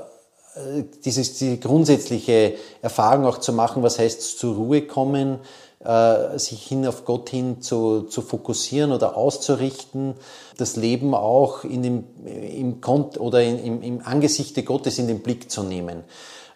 dieses, 1.04 1.38
die 1.38 1.60
grundsätzliche 1.60 2.54
Erfahrung 2.82 3.26
auch 3.26 3.38
zu 3.38 3.52
machen, 3.52 3.82
was 3.82 3.98
heißt 3.98 4.38
zur 4.38 4.56
Ruhe 4.56 4.82
kommen, 4.82 5.38
äh, 5.84 6.38
sich 6.38 6.66
hin 6.66 6.86
auf 6.86 7.04
Gott 7.04 7.30
hin 7.30 7.60
zu, 7.60 8.02
zu 8.02 8.22
fokussieren 8.22 8.92
oder 8.92 9.16
auszurichten, 9.16 10.14
das 10.56 10.76
Leben 10.76 11.14
auch 11.14 11.64
in 11.64 11.82
dem, 11.82 12.04
im 12.26 12.80
Kont 12.80 13.20
oder 13.20 13.42
in, 13.42 13.58
im, 13.62 13.82
im 13.82 14.00
Angesichte 14.04 14.64
Gottes 14.64 14.98
in 14.98 15.06
den 15.06 15.20
Blick 15.20 15.50
zu 15.50 15.62
nehmen. 15.62 16.04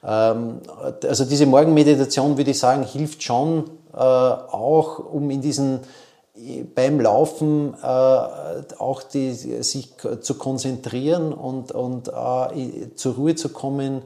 Ähm, 0.05 0.61
also 1.05 1.25
diese 1.25 1.47
Morgenmeditation, 1.47 2.37
würde 2.37 2.51
ich 2.51 2.59
sagen, 2.59 2.85
hilft 2.85 3.23
schon 3.23 3.71
äh, 3.93 3.97
auch, 3.97 4.99
um 4.99 5.31
in 5.31 5.41
diesen 5.41 5.81
beim 6.75 7.01
Laufen 7.01 7.75
äh, 7.83 7.87
auch 7.87 9.03
die, 9.03 9.33
sich 9.33 9.91
zu 10.21 10.35
konzentrieren 10.35 11.33
und, 11.33 11.73
und 11.73 12.09
äh, 12.09 12.95
zur 12.95 13.15
Ruhe 13.15 13.35
zu 13.35 13.49
kommen, 13.51 14.03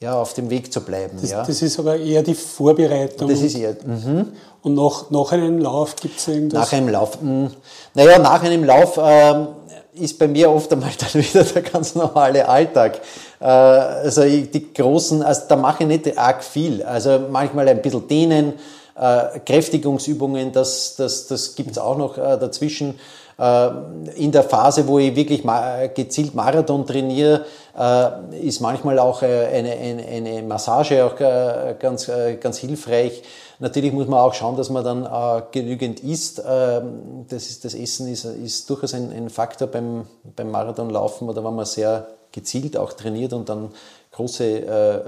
ja, 0.00 0.20
auf 0.20 0.34
dem 0.34 0.50
Weg 0.50 0.72
zu 0.72 0.80
bleiben. 0.80 1.16
Das, 1.20 1.30
ja. 1.30 1.44
das 1.44 1.62
ist 1.62 1.78
aber 1.78 1.96
eher 1.96 2.22
die 2.22 2.34
Vorbereitung. 2.34 3.28
Das 3.28 3.40
ist 3.40 3.56
eher. 3.56 3.76
Mhm. 3.84 4.32
Und 4.62 4.74
nach, 4.74 5.10
nach 5.10 5.32
einem 5.32 5.58
Lauf 5.58 5.96
gibt 5.96 6.18
es 6.18 6.28
irgendwas? 6.28 6.60
Nach 6.60 6.72
einem 6.72 6.88
Lauf. 6.88 7.22
Mh, 7.22 7.50
naja, 7.94 8.18
nach 8.18 8.42
einem 8.42 8.64
Lauf 8.64 8.96
äh, 8.96 9.46
ist 9.94 10.18
bei 10.18 10.26
mir 10.26 10.50
oft 10.50 10.72
einmal 10.72 10.90
dann 10.98 11.22
wieder 11.22 11.44
der 11.44 11.62
ganz 11.62 11.94
normale 11.94 12.48
Alltag. 12.48 13.00
Äh, 13.40 13.44
also 13.44 14.22
die 14.22 14.72
großen, 14.74 15.22
also 15.22 15.42
da 15.48 15.56
mache 15.56 15.84
ich 15.84 15.88
nicht 15.88 16.18
arg 16.18 16.42
viel. 16.42 16.82
Also 16.82 17.20
manchmal 17.30 17.68
ein 17.68 17.80
bisschen 17.80 18.06
dehnen, 18.08 18.54
äh, 18.94 19.40
Kräftigungsübungen, 19.40 20.52
das, 20.52 20.96
das, 20.96 21.26
das 21.26 21.54
gibt 21.54 21.72
es 21.72 21.78
auch 21.78 21.96
noch 21.96 22.18
äh, 22.18 22.38
dazwischen. 22.38 22.98
Äh, 23.38 23.70
in 24.16 24.30
der 24.30 24.42
Phase, 24.44 24.86
wo 24.86 24.98
ich 24.98 25.16
wirklich 25.16 25.44
ma 25.44 25.86
gezielt 25.86 26.34
Marathon 26.34 26.86
trainiere, 26.86 27.44
äh, 27.76 28.46
ist 28.46 28.60
manchmal 28.60 28.98
auch 28.98 29.22
äh, 29.22 29.46
eine, 29.46 29.72
eine, 29.72 30.04
eine 30.04 30.42
Massage 30.42 31.04
auch 31.04 31.18
äh, 31.18 31.74
ganz, 31.78 32.10
ganz 32.40 32.58
hilfreich. 32.58 33.22
Natürlich 33.58 33.92
muss 33.92 34.08
man 34.08 34.20
auch 34.20 34.34
schauen, 34.34 34.56
dass 34.56 34.70
man 34.70 34.84
dann 34.84 35.42
genügend 35.52 36.00
isst. 36.00 36.42
Ähm, 36.46 37.26
das, 37.28 37.48
ist, 37.48 37.64
das 37.64 37.74
Essen 37.74 38.08
ist, 38.08 38.24
ist 38.24 38.68
durchaus 38.68 38.92
ein, 38.92 39.12
ein 39.12 39.30
Faktor 39.30 39.68
beim, 39.68 40.06
beim 40.36 40.50
Marathonlaufen 40.50 41.28
oder 41.28 41.44
wenn 41.44 41.54
man 41.54 41.64
sehr 41.64 42.08
gezielt 42.32 42.76
auch 42.76 42.92
trainiert 42.92 43.32
und 43.32 43.48
dann 43.48 43.70
große 44.10 45.04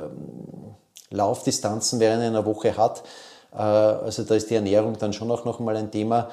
Laufdistanzen 1.11 2.01
während 2.01 2.23
einer 2.23 2.45
Woche 2.45 2.77
hat 2.77 3.03
also 3.59 4.25
da 4.25 4.35
ist 4.35 4.51
die 4.51 4.55
Ernährung 4.55 4.97
dann 4.99 5.13
schon 5.13 5.31
auch 5.31 5.45
noch 5.45 5.61
mal 5.61 5.77
ein 5.77 5.91
Thema. 5.91 6.31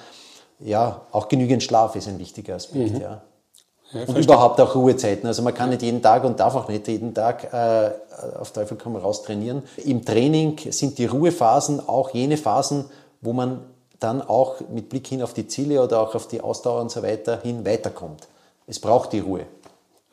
Ja, 0.60 1.02
auch 1.12 1.28
genügend 1.28 1.64
Schlaf 1.64 1.96
ist 1.96 2.08
ein 2.08 2.20
wichtiger 2.20 2.56
Aspekt. 2.56 2.94
Mhm. 2.94 3.02
Ja. 3.02 3.22
Ja, 3.94 4.06
und 4.06 4.18
überhaupt 4.18 4.60
auch 4.62 4.74
Ruhezeiten. 4.74 5.28
Also 5.28 5.42
man 5.42 5.54
kann 5.54 5.70
nicht 5.70 5.82
jeden 5.82 6.02
Tag 6.02 6.24
und 6.24 6.40
darf 6.40 6.56
auch 6.56 6.70
nicht 6.70 6.88
jeden 6.88 7.14
Tag 7.14 7.54
äh, 7.54 7.92
auf 8.40 8.52
Teufel 8.52 8.78
komm 8.82 8.96
raus 8.96 9.22
trainieren. 9.24 9.64
Im 9.84 10.06
Training 10.06 10.58
sind 10.72 10.98
die 10.98 11.08
Ruhephasen 11.08 11.86
auch 11.88 12.12
jene 12.12 12.38
Phasen, 12.38 12.86
wo 13.20 13.34
man 13.34 13.62
dann 14.00 14.22
auch 14.22 14.56
mit 14.70 14.90
Blick 14.90 15.08
hin 15.08 15.22
auf 15.22 15.34
die 15.34 15.48
Ziele 15.48 15.84
oder 15.84 16.02
auch 16.02 16.16
auf 16.16 16.28
die 16.28 16.42
Ausdauer 16.42 16.82
und 16.82 16.92
so 16.92 17.04
weiter 17.04 17.40
hin 17.42 17.66
weiterkommt. 17.66 18.28
Es 18.66 18.80
braucht 18.80 19.12
die 19.12 19.20
Ruhe. 19.20 19.46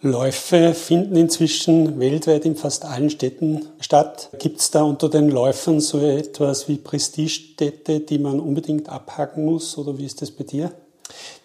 Läufe 0.01 0.75
finden 0.75 1.17
inzwischen 1.17 1.99
weltweit 1.99 2.45
in 2.45 2.55
fast 2.55 2.85
allen 2.85 3.11
Städten 3.11 3.67
statt. 3.81 4.31
Gibt 4.39 4.61
es 4.61 4.71
da 4.71 4.83
unter 4.83 5.09
den 5.09 5.29
Läufern 5.29 5.81
so 5.81 5.99
etwas 5.99 6.69
wie 6.69 6.77
Prestigestädte, 6.77 7.99
die 7.99 8.19
man 8.19 8.39
unbedingt 8.39 8.89
abhaken 8.89 9.45
muss 9.45 9.77
oder 9.77 9.99
wie 9.99 10.07
ist 10.07 10.23
das 10.23 10.31
bei 10.31 10.45
dir? 10.45 10.71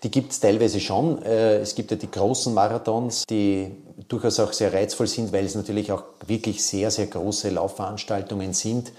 Die 0.03 0.11
gibt 0.11 0.33
es 0.33 0.39
teilweise 0.39 0.79
schon. 0.79 1.23
Äh, 1.23 1.61
es 1.61 1.73
gibt 1.73 1.89
ja 1.89 1.97
die 1.97 2.11
großen 2.11 2.53
Marathons, 2.53 3.23
die 3.27 3.71
durchaus 4.07 4.39
auch 4.39 4.53
sehr 4.53 4.71
reizvoll 4.71 5.07
sind, 5.07 5.33
weil 5.33 5.45
es 5.45 5.55
natürlich 5.55 5.91
auch 5.91 6.03
wirklich 6.27 6.63
sehr, 6.63 6.91
sehr 6.91 7.07
große 7.07 7.49
Laufveranstaltungen 7.49 8.53
sind 8.53 8.91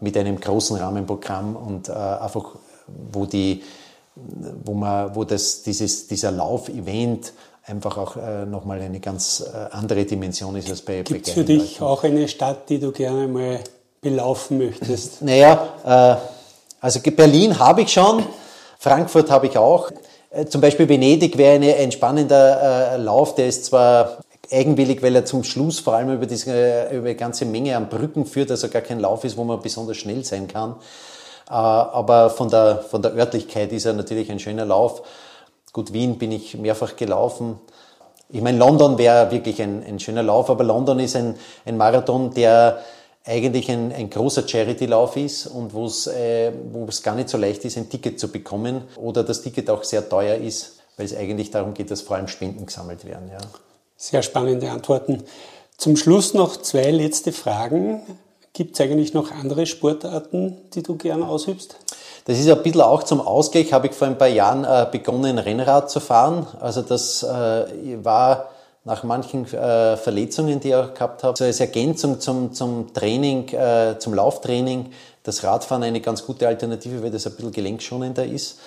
mit 0.00 0.18
einem 0.18 0.38
großen 0.38 0.76
Rahmenprogramm 0.76 1.56
und 1.56 1.88
äh, 1.88 1.92
einfach, 1.92 2.56
wo 3.12 3.24
die, 3.24 3.62
wo 4.64 4.74
man, 4.74 5.14
wo 5.14 5.24
das, 5.24 5.62
dieses, 5.62 6.08
dieser 6.08 6.30
Lauf-Event 6.30 7.32
einfach 7.68 7.98
auch 7.98 8.16
äh, 8.16 8.46
nochmal 8.46 8.80
eine 8.80 9.00
ganz 9.00 9.44
äh, 9.52 9.74
andere 9.74 10.04
Dimension 10.04 10.56
ist 10.56 10.70
als 10.70 10.82
bei 10.82 11.02
Gibt 11.02 11.28
es 11.28 11.34
für 11.34 11.44
dich 11.44 11.80
auch 11.80 12.02
eine 12.04 12.28
Stadt, 12.28 12.68
die 12.68 12.78
du 12.78 12.92
gerne 12.92 13.28
mal 13.28 13.60
belaufen 14.00 14.58
möchtest? 14.58 15.22
Naja, 15.22 15.68
äh, 15.84 16.16
also 16.80 17.00
Berlin 17.00 17.58
habe 17.58 17.82
ich 17.82 17.92
schon, 17.92 18.24
Frankfurt 18.78 19.30
habe 19.30 19.46
ich 19.46 19.58
auch. 19.58 19.90
Äh, 20.30 20.46
zum 20.46 20.60
Beispiel 20.60 20.88
Venedig 20.88 21.36
wäre 21.36 21.56
eine, 21.56 21.74
ein 21.74 21.92
spannender 21.92 22.92
äh, 22.92 22.96
Lauf, 22.96 23.34
der 23.34 23.48
ist 23.48 23.66
zwar 23.66 24.18
eigenwillig, 24.50 25.02
weil 25.02 25.14
er 25.14 25.24
zum 25.24 25.44
Schluss 25.44 25.80
vor 25.80 25.94
allem 25.94 26.14
über 26.14 26.26
diese 26.26 26.52
äh, 26.52 26.96
über 26.96 27.08
eine 27.08 27.16
ganze 27.16 27.44
Menge 27.44 27.76
an 27.76 27.88
Brücken 27.88 28.24
führt, 28.24 28.50
also 28.50 28.68
gar 28.68 28.82
kein 28.82 29.00
Lauf 29.00 29.24
ist, 29.24 29.36
wo 29.36 29.44
man 29.44 29.60
besonders 29.60 29.96
schnell 29.96 30.24
sein 30.24 30.48
kann. 30.48 30.76
Aber 31.50 32.28
von 32.28 32.50
der, 32.50 32.84
von 32.90 33.00
der 33.00 33.14
Örtlichkeit 33.14 33.72
ist 33.72 33.86
er 33.86 33.94
natürlich 33.94 34.30
ein 34.30 34.38
schöner 34.38 34.66
Lauf. 34.66 35.02
Gut, 35.72 35.92
Wien 35.92 36.18
bin 36.18 36.32
ich 36.32 36.56
mehrfach 36.56 36.96
gelaufen. 36.96 37.58
Ich 38.30 38.42
meine, 38.42 38.58
London 38.58 38.98
wäre 38.98 39.30
wirklich 39.30 39.60
ein, 39.62 39.82
ein, 39.84 39.98
schöner 39.98 40.22
Lauf, 40.22 40.50
aber 40.50 40.64
London 40.64 41.00
ist 41.00 41.16
ein, 41.16 41.34
ein 41.64 41.76
Marathon, 41.76 42.34
der 42.34 42.82
eigentlich 43.24 43.70
ein, 43.70 43.92
ein 43.92 44.10
großer 44.10 44.46
Charity-Lauf 44.46 45.16
ist 45.16 45.46
und 45.46 45.74
wo 45.74 45.86
es 45.86 46.06
äh, 46.06 46.52
gar 47.02 47.14
nicht 47.14 47.28
so 47.28 47.36
leicht 47.38 47.64
ist, 47.64 47.76
ein 47.76 47.88
Ticket 47.88 48.18
zu 48.18 48.28
bekommen 48.28 48.82
oder 48.96 49.22
das 49.22 49.42
Ticket 49.42 49.68
auch 49.70 49.84
sehr 49.84 50.08
teuer 50.08 50.36
ist, 50.36 50.80
weil 50.96 51.06
es 51.06 51.14
eigentlich 51.14 51.50
darum 51.50 51.74
geht, 51.74 51.90
dass 51.90 52.00
vor 52.00 52.16
allem 52.16 52.28
Spenden 52.28 52.66
gesammelt 52.66 53.04
werden. 53.04 53.28
Ja. 53.30 53.38
Sehr 53.96 54.22
spannende 54.22 54.70
Antworten. 54.70 55.24
Zum 55.76 55.96
Schluss 55.96 56.34
noch 56.34 56.56
zwei 56.56 56.90
letzte 56.90 57.32
Fragen. 57.32 58.00
Gibt 58.52 58.74
es 58.74 58.80
eigentlich 58.80 59.14
noch 59.14 59.30
andere 59.30 59.66
Sportarten, 59.66 60.56
die 60.74 60.82
du 60.82 60.96
gerne 60.96 61.28
ausübst? 61.28 61.76
Das 62.28 62.38
ist 62.38 62.50
ein 62.50 62.62
bisschen 62.62 62.82
auch 62.82 63.04
zum 63.04 63.22
Ausgleich, 63.22 63.72
habe 63.72 63.86
ich 63.86 63.94
vor 63.94 64.06
ein 64.06 64.18
paar 64.18 64.28
Jahren 64.28 64.62
äh, 64.62 64.86
begonnen, 64.92 65.38
Rennrad 65.38 65.90
zu 65.90 65.98
fahren. 65.98 66.46
Also 66.60 66.82
das 66.82 67.22
äh, 67.22 68.04
war 68.04 68.50
nach 68.84 69.02
manchen 69.02 69.46
äh, 69.46 69.96
Verletzungen, 69.96 70.60
die 70.60 70.68
ich 70.68 70.92
gehabt 70.92 71.24
habe. 71.24 71.38
So 71.38 71.44
als 71.44 71.58
Ergänzung 71.58 72.20
zum, 72.20 72.52
zum 72.52 72.92
Training, 72.92 73.48
äh, 73.54 73.98
zum 73.98 74.12
Lauftraining, 74.12 74.90
das 75.22 75.42
Radfahren 75.42 75.82
eine 75.82 76.02
ganz 76.02 76.26
gute 76.26 76.46
Alternative, 76.46 77.02
weil 77.02 77.10
das 77.10 77.26
ein 77.26 77.32
bisschen 77.32 77.50
gelenkschonender 77.50 78.26
ist. 78.26 78.58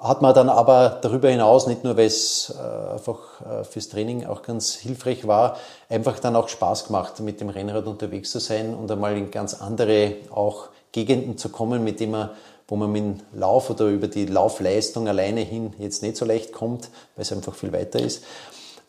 Hat 0.00 0.22
man 0.22 0.32
dann 0.32 0.48
aber 0.48 0.98
darüber 1.02 1.28
hinaus, 1.28 1.66
nicht 1.66 1.84
nur 1.84 1.98
weil 1.98 2.06
es 2.06 2.54
äh, 2.58 2.92
einfach 2.94 3.18
äh, 3.42 3.64
fürs 3.64 3.90
Training 3.90 4.24
auch 4.24 4.40
ganz 4.40 4.72
hilfreich 4.72 5.26
war, 5.26 5.58
einfach 5.90 6.18
dann 6.18 6.34
auch 6.34 6.48
Spaß 6.48 6.86
gemacht, 6.86 7.20
mit 7.20 7.42
dem 7.42 7.50
Rennrad 7.50 7.86
unterwegs 7.86 8.30
zu 8.30 8.38
sein 8.38 8.74
und 8.74 8.90
einmal 8.90 9.18
in 9.18 9.30
ganz 9.30 9.52
andere 9.60 10.14
auch 10.34 10.70
Gegenden 10.92 11.38
zu 11.38 11.48
kommen, 11.48 11.84
mit 11.84 12.00
dem 12.00 12.12
man, 12.12 12.30
wo 12.68 12.76
man 12.76 12.92
mit 12.92 13.02
dem 13.02 13.20
Lauf 13.34 13.70
oder 13.70 13.86
über 13.86 14.08
die 14.08 14.26
Laufleistung 14.26 15.08
alleine 15.08 15.40
hin 15.40 15.72
jetzt 15.78 16.02
nicht 16.02 16.16
so 16.16 16.24
leicht 16.24 16.52
kommt, 16.52 16.90
weil 17.16 17.22
es 17.22 17.32
einfach 17.32 17.54
viel 17.54 17.72
weiter 17.72 18.00
ist. 18.00 18.22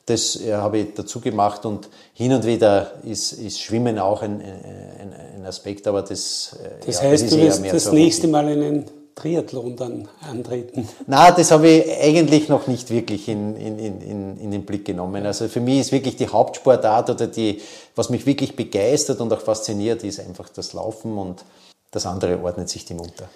Das 0.05 0.35
äh, 0.41 0.53
habe 0.53 0.79
ich 0.79 0.93
dazu 0.95 1.21
gemacht 1.21 1.65
und 1.65 1.89
hin 2.13 2.33
und 2.33 2.45
wieder 2.45 2.91
ist, 3.03 3.31
ist 3.33 3.61
Schwimmen 3.61 3.99
auch 3.99 4.21
ein, 4.21 4.41
ein, 4.41 5.13
ein 5.37 5.45
Aspekt, 5.45 5.87
aber 5.87 6.01
das, 6.01 6.57
äh, 6.61 6.85
das 6.85 7.01
ja, 7.01 7.09
heißt, 7.09 7.23
das 7.23 7.31
du 7.31 7.37
wirst 7.37 7.63
das 7.73 7.91
nächste 7.91 8.27
Mal 8.27 8.47
einen 8.47 8.85
Triathlon 9.15 9.75
dann 9.75 10.07
antreten? 10.29 10.87
Na, 11.07 11.31
das 11.31 11.51
habe 11.51 11.69
ich 11.69 12.01
eigentlich 12.01 12.49
noch 12.49 12.67
nicht 12.67 12.89
wirklich 12.89 13.27
in, 13.27 13.55
in, 13.55 13.77
in, 13.79 14.37
in 14.37 14.51
den 14.51 14.65
Blick 14.65 14.85
genommen. 14.85 15.25
Also 15.25 15.47
für 15.47 15.59
mich 15.59 15.79
ist 15.79 15.91
wirklich 15.91 16.15
die 16.15 16.27
Hauptsportart 16.27 17.09
oder 17.09 17.27
die, 17.27 17.61
was 17.95 18.09
mich 18.09 18.25
wirklich 18.25 18.55
begeistert 18.55 19.21
und 19.21 19.31
auch 19.31 19.41
fasziniert, 19.41 20.03
ist 20.03 20.19
einfach 20.19 20.49
das 20.49 20.73
Laufen 20.73 21.17
und 21.17 21.45
das 21.91 22.05
andere 22.05 22.41
ordnet 22.43 22.69
sich 22.69 22.85
dem 22.85 22.99
unter. 22.99 23.29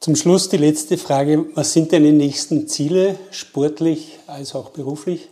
Zum 0.00 0.14
Schluss 0.14 0.48
die 0.48 0.58
letzte 0.58 0.96
Frage. 0.96 1.46
Was 1.54 1.72
sind 1.72 1.92
deine 1.92 2.12
nächsten 2.12 2.68
Ziele, 2.68 3.16
sportlich 3.32 4.20
als 4.28 4.54
auch 4.54 4.70
beruflich? 4.70 5.28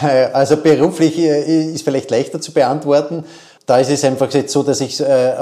Also 0.00 0.58
beruflich 0.58 1.18
äh, 1.18 1.72
ist 1.72 1.82
vielleicht 1.82 2.10
leichter 2.10 2.38
zu 2.38 2.52
beantworten. 2.52 3.24
Da 3.64 3.78
ist 3.78 3.90
es 3.90 4.04
einfach 4.04 4.30
jetzt 4.34 4.52
so, 4.52 4.62
dass 4.62 4.82
ich 4.82 5.00
äh, 5.00 5.34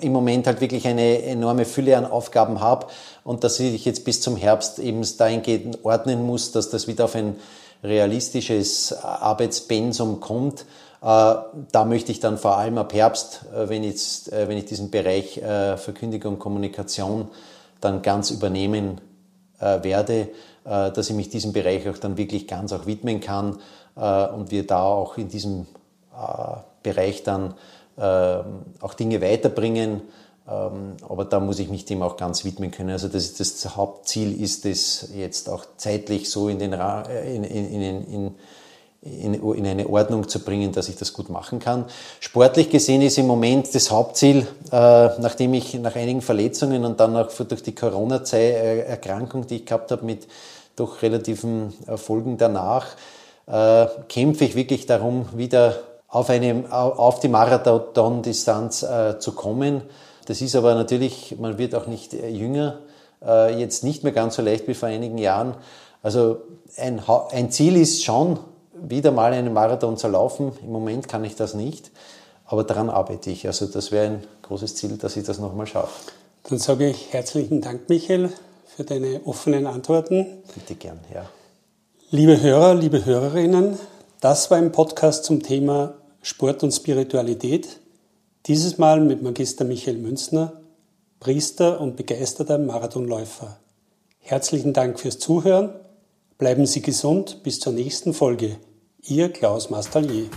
im 0.00 0.12
Moment 0.12 0.46
halt 0.46 0.60
wirklich 0.60 0.86
eine 0.86 1.22
enorme 1.22 1.64
Fülle 1.64 1.96
an 1.96 2.04
Aufgaben 2.04 2.60
habe 2.60 2.86
und 3.24 3.42
dass 3.42 3.58
ich 3.58 3.84
jetzt 3.84 4.04
bis 4.04 4.20
zum 4.20 4.36
Herbst 4.36 4.78
eben 4.78 5.02
dahingehend 5.18 5.84
ordnen 5.84 6.24
muss, 6.24 6.52
dass 6.52 6.70
das 6.70 6.86
wieder 6.86 7.06
auf 7.06 7.16
ein 7.16 7.34
realistisches 7.82 8.92
Arbeitspensum 8.92 10.20
kommt. 10.20 10.66
Äh, 11.02 11.34
da 11.72 11.84
möchte 11.84 12.12
ich 12.12 12.20
dann 12.20 12.38
vor 12.38 12.56
allem 12.56 12.78
ab 12.78 12.92
Herbst, 12.92 13.44
äh, 13.54 13.68
wenn, 13.68 13.84
ich, 13.84 14.30
äh, 14.32 14.48
wenn 14.48 14.56
ich 14.56 14.64
diesen 14.64 14.90
Bereich 14.90 15.40
Verkündigung 15.76 16.34
und 16.34 16.38
Kommunikation 16.38 17.28
dann 17.80 18.02
ganz 18.02 18.30
übernehmen 18.30 19.00
werde, 19.58 20.28
dass 20.64 21.08
ich 21.08 21.16
mich 21.16 21.28
diesem 21.28 21.52
Bereich 21.52 21.88
auch 21.88 21.98
dann 21.98 22.16
wirklich 22.16 22.46
ganz 22.46 22.72
auch 22.72 22.86
widmen 22.86 23.20
kann 23.20 23.58
und 23.94 24.50
wir 24.50 24.66
da 24.66 24.82
auch 24.82 25.16
in 25.16 25.28
diesem 25.28 25.66
Bereich 26.82 27.22
dann 27.22 27.54
ähm, 27.98 28.62
auch 28.80 28.94
Dinge 28.94 29.20
weiterbringen. 29.22 30.02
Ähm, 30.48 30.96
aber 31.08 31.24
da 31.24 31.40
muss 31.40 31.58
ich 31.58 31.70
mich 31.70 31.86
dem 31.86 32.02
auch 32.02 32.16
ganz 32.16 32.44
widmen 32.44 32.70
können. 32.70 32.90
Also 32.90 33.08
das, 33.08 33.34
das 33.34 33.76
Hauptziel 33.76 34.40
ist 34.40 34.66
es 34.66 35.10
jetzt 35.14 35.48
auch 35.48 35.64
zeitlich 35.76 36.30
so 36.30 36.48
in, 36.48 36.58
den, 36.58 36.72
äh, 36.72 37.34
in, 37.34 37.44
in, 37.44 38.04
in, 38.04 38.34
in, 39.22 39.34
in 39.34 39.66
eine 39.66 39.88
Ordnung 39.88 40.28
zu 40.28 40.40
bringen, 40.40 40.72
dass 40.72 40.88
ich 40.88 40.96
das 40.96 41.12
gut 41.12 41.28
machen 41.28 41.58
kann. 41.58 41.84
Sportlich 42.20 42.70
gesehen 42.70 43.02
ist 43.02 43.18
im 43.18 43.26
Moment 43.26 43.74
das 43.74 43.90
Hauptziel, 43.90 44.46
äh, 44.70 45.08
nachdem 45.18 45.54
ich 45.54 45.74
nach 45.74 45.96
einigen 45.96 46.22
Verletzungen 46.22 46.84
und 46.84 47.00
dann 47.00 47.16
auch 47.16 47.30
durch 47.30 47.62
die 47.62 47.74
Corona-Erkrankung, 47.74 49.42
äh, 49.42 49.46
die 49.46 49.56
ich 49.56 49.66
gehabt 49.66 49.90
habe, 49.90 50.04
mit 50.04 50.26
doch 50.76 51.00
relativen 51.00 51.72
Folgen 51.96 52.36
danach, 52.36 52.86
kämpfe 54.08 54.44
ich 54.44 54.56
wirklich 54.56 54.84
darum, 54.84 55.26
wieder 55.34 55.76
auf, 56.08 56.30
eine, 56.30 56.64
auf 56.70 57.20
die 57.20 57.28
Marathon-Distanz 57.28 58.82
äh, 58.82 59.18
zu 59.18 59.32
kommen. 59.32 59.82
Das 60.26 60.40
ist 60.40 60.56
aber 60.56 60.74
natürlich, 60.74 61.36
man 61.38 61.58
wird 61.58 61.74
auch 61.74 61.86
nicht 61.86 62.14
äh, 62.14 62.28
jünger, 62.28 62.78
äh, 63.24 63.58
jetzt 63.58 63.84
nicht 63.84 64.02
mehr 64.02 64.12
ganz 64.12 64.36
so 64.36 64.42
leicht 64.42 64.66
wie 64.68 64.74
vor 64.74 64.88
einigen 64.88 65.18
Jahren. 65.18 65.54
Also 66.02 66.38
ein, 66.76 67.02
ein 67.30 67.50
Ziel 67.50 67.76
ist 67.76 68.04
schon, 68.04 68.38
wieder 68.82 69.10
mal 69.10 69.32
einen 69.32 69.52
Marathon 69.52 69.96
zu 69.96 70.08
laufen. 70.08 70.52
Im 70.62 70.72
Moment 70.72 71.08
kann 71.08 71.24
ich 71.24 71.36
das 71.36 71.54
nicht, 71.54 71.90
aber 72.44 72.64
daran 72.64 72.90
arbeite 72.90 73.30
ich. 73.30 73.46
Also 73.46 73.66
das 73.66 73.92
wäre 73.92 74.06
ein 74.06 74.24
großes 74.42 74.74
Ziel, 74.76 74.96
dass 74.96 75.16
ich 75.16 75.24
das 75.24 75.38
nochmal 75.38 75.66
schaffe. 75.66 76.10
Dann 76.44 76.58
sage 76.58 76.88
ich 76.88 77.12
herzlichen 77.12 77.60
Dank, 77.60 77.88
Michael, 77.88 78.30
für 78.66 78.84
deine 78.84 79.20
offenen 79.24 79.66
Antworten. 79.66 80.26
Bitte 80.54 80.74
gern, 80.74 81.00
ja. 81.12 81.28
Liebe 82.10 82.40
Hörer, 82.40 82.74
liebe 82.74 83.04
Hörerinnen, 83.04 83.78
das 84.20 84.50
war 84.50 84.58
ein 84.58 84.70
Podcast 84.70 85.24
zum 85.24 85.42
Thema 85.42 85.94
Sport 86.22 86.62
und 86.62 86.72
Spiritualität. 86.72 87.80
Dieses 88.46 88.78
Mal 88.78 89.00
mit 89.00 89.22
Magister 89.22 89.64
Michael 89.64 89.98
Münzner, 89.98 90.52
Priester 91.18 91.80
und 91.80 91.96
begeisterter 91.96 92.58
Marathonläufer. 92.58 93.56
Herzlichen 94.20 94.72
Dank 94.72 95.00
fürs 95.00 95.18
Zuhören. 95.18 95.70
Bleiben 96.38 96.66
Sie 96.66 96.82
gesund. 96.82 97.42
Bis 97.42 97.58
zur 97.60 97.72
nächsten 97.72 98.12
Folge. 98.12 98.56
Ihr 99.08 99.32
Klaus 99.32 99.70
Mastallier. 99.70 100.28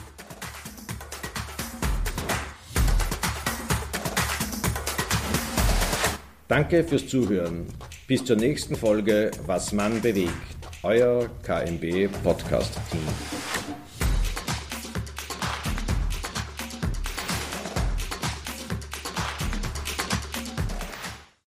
Danke 6.48 6.84
fürs 6.84 7.08
Zuhören. 7.08 7.66
Bis 8.08 8.24
zur 8.24 8.36
nächsten 8.36 8.76
Folge 8.76 9.32
Was 9.48 9.72
man 9.72 10.00
bewegt. 10.02 10.34
Euer 10.84 11.28
KMB 11.42 12.10
Podcast 12.24 12.74
Team. 12.92 13.02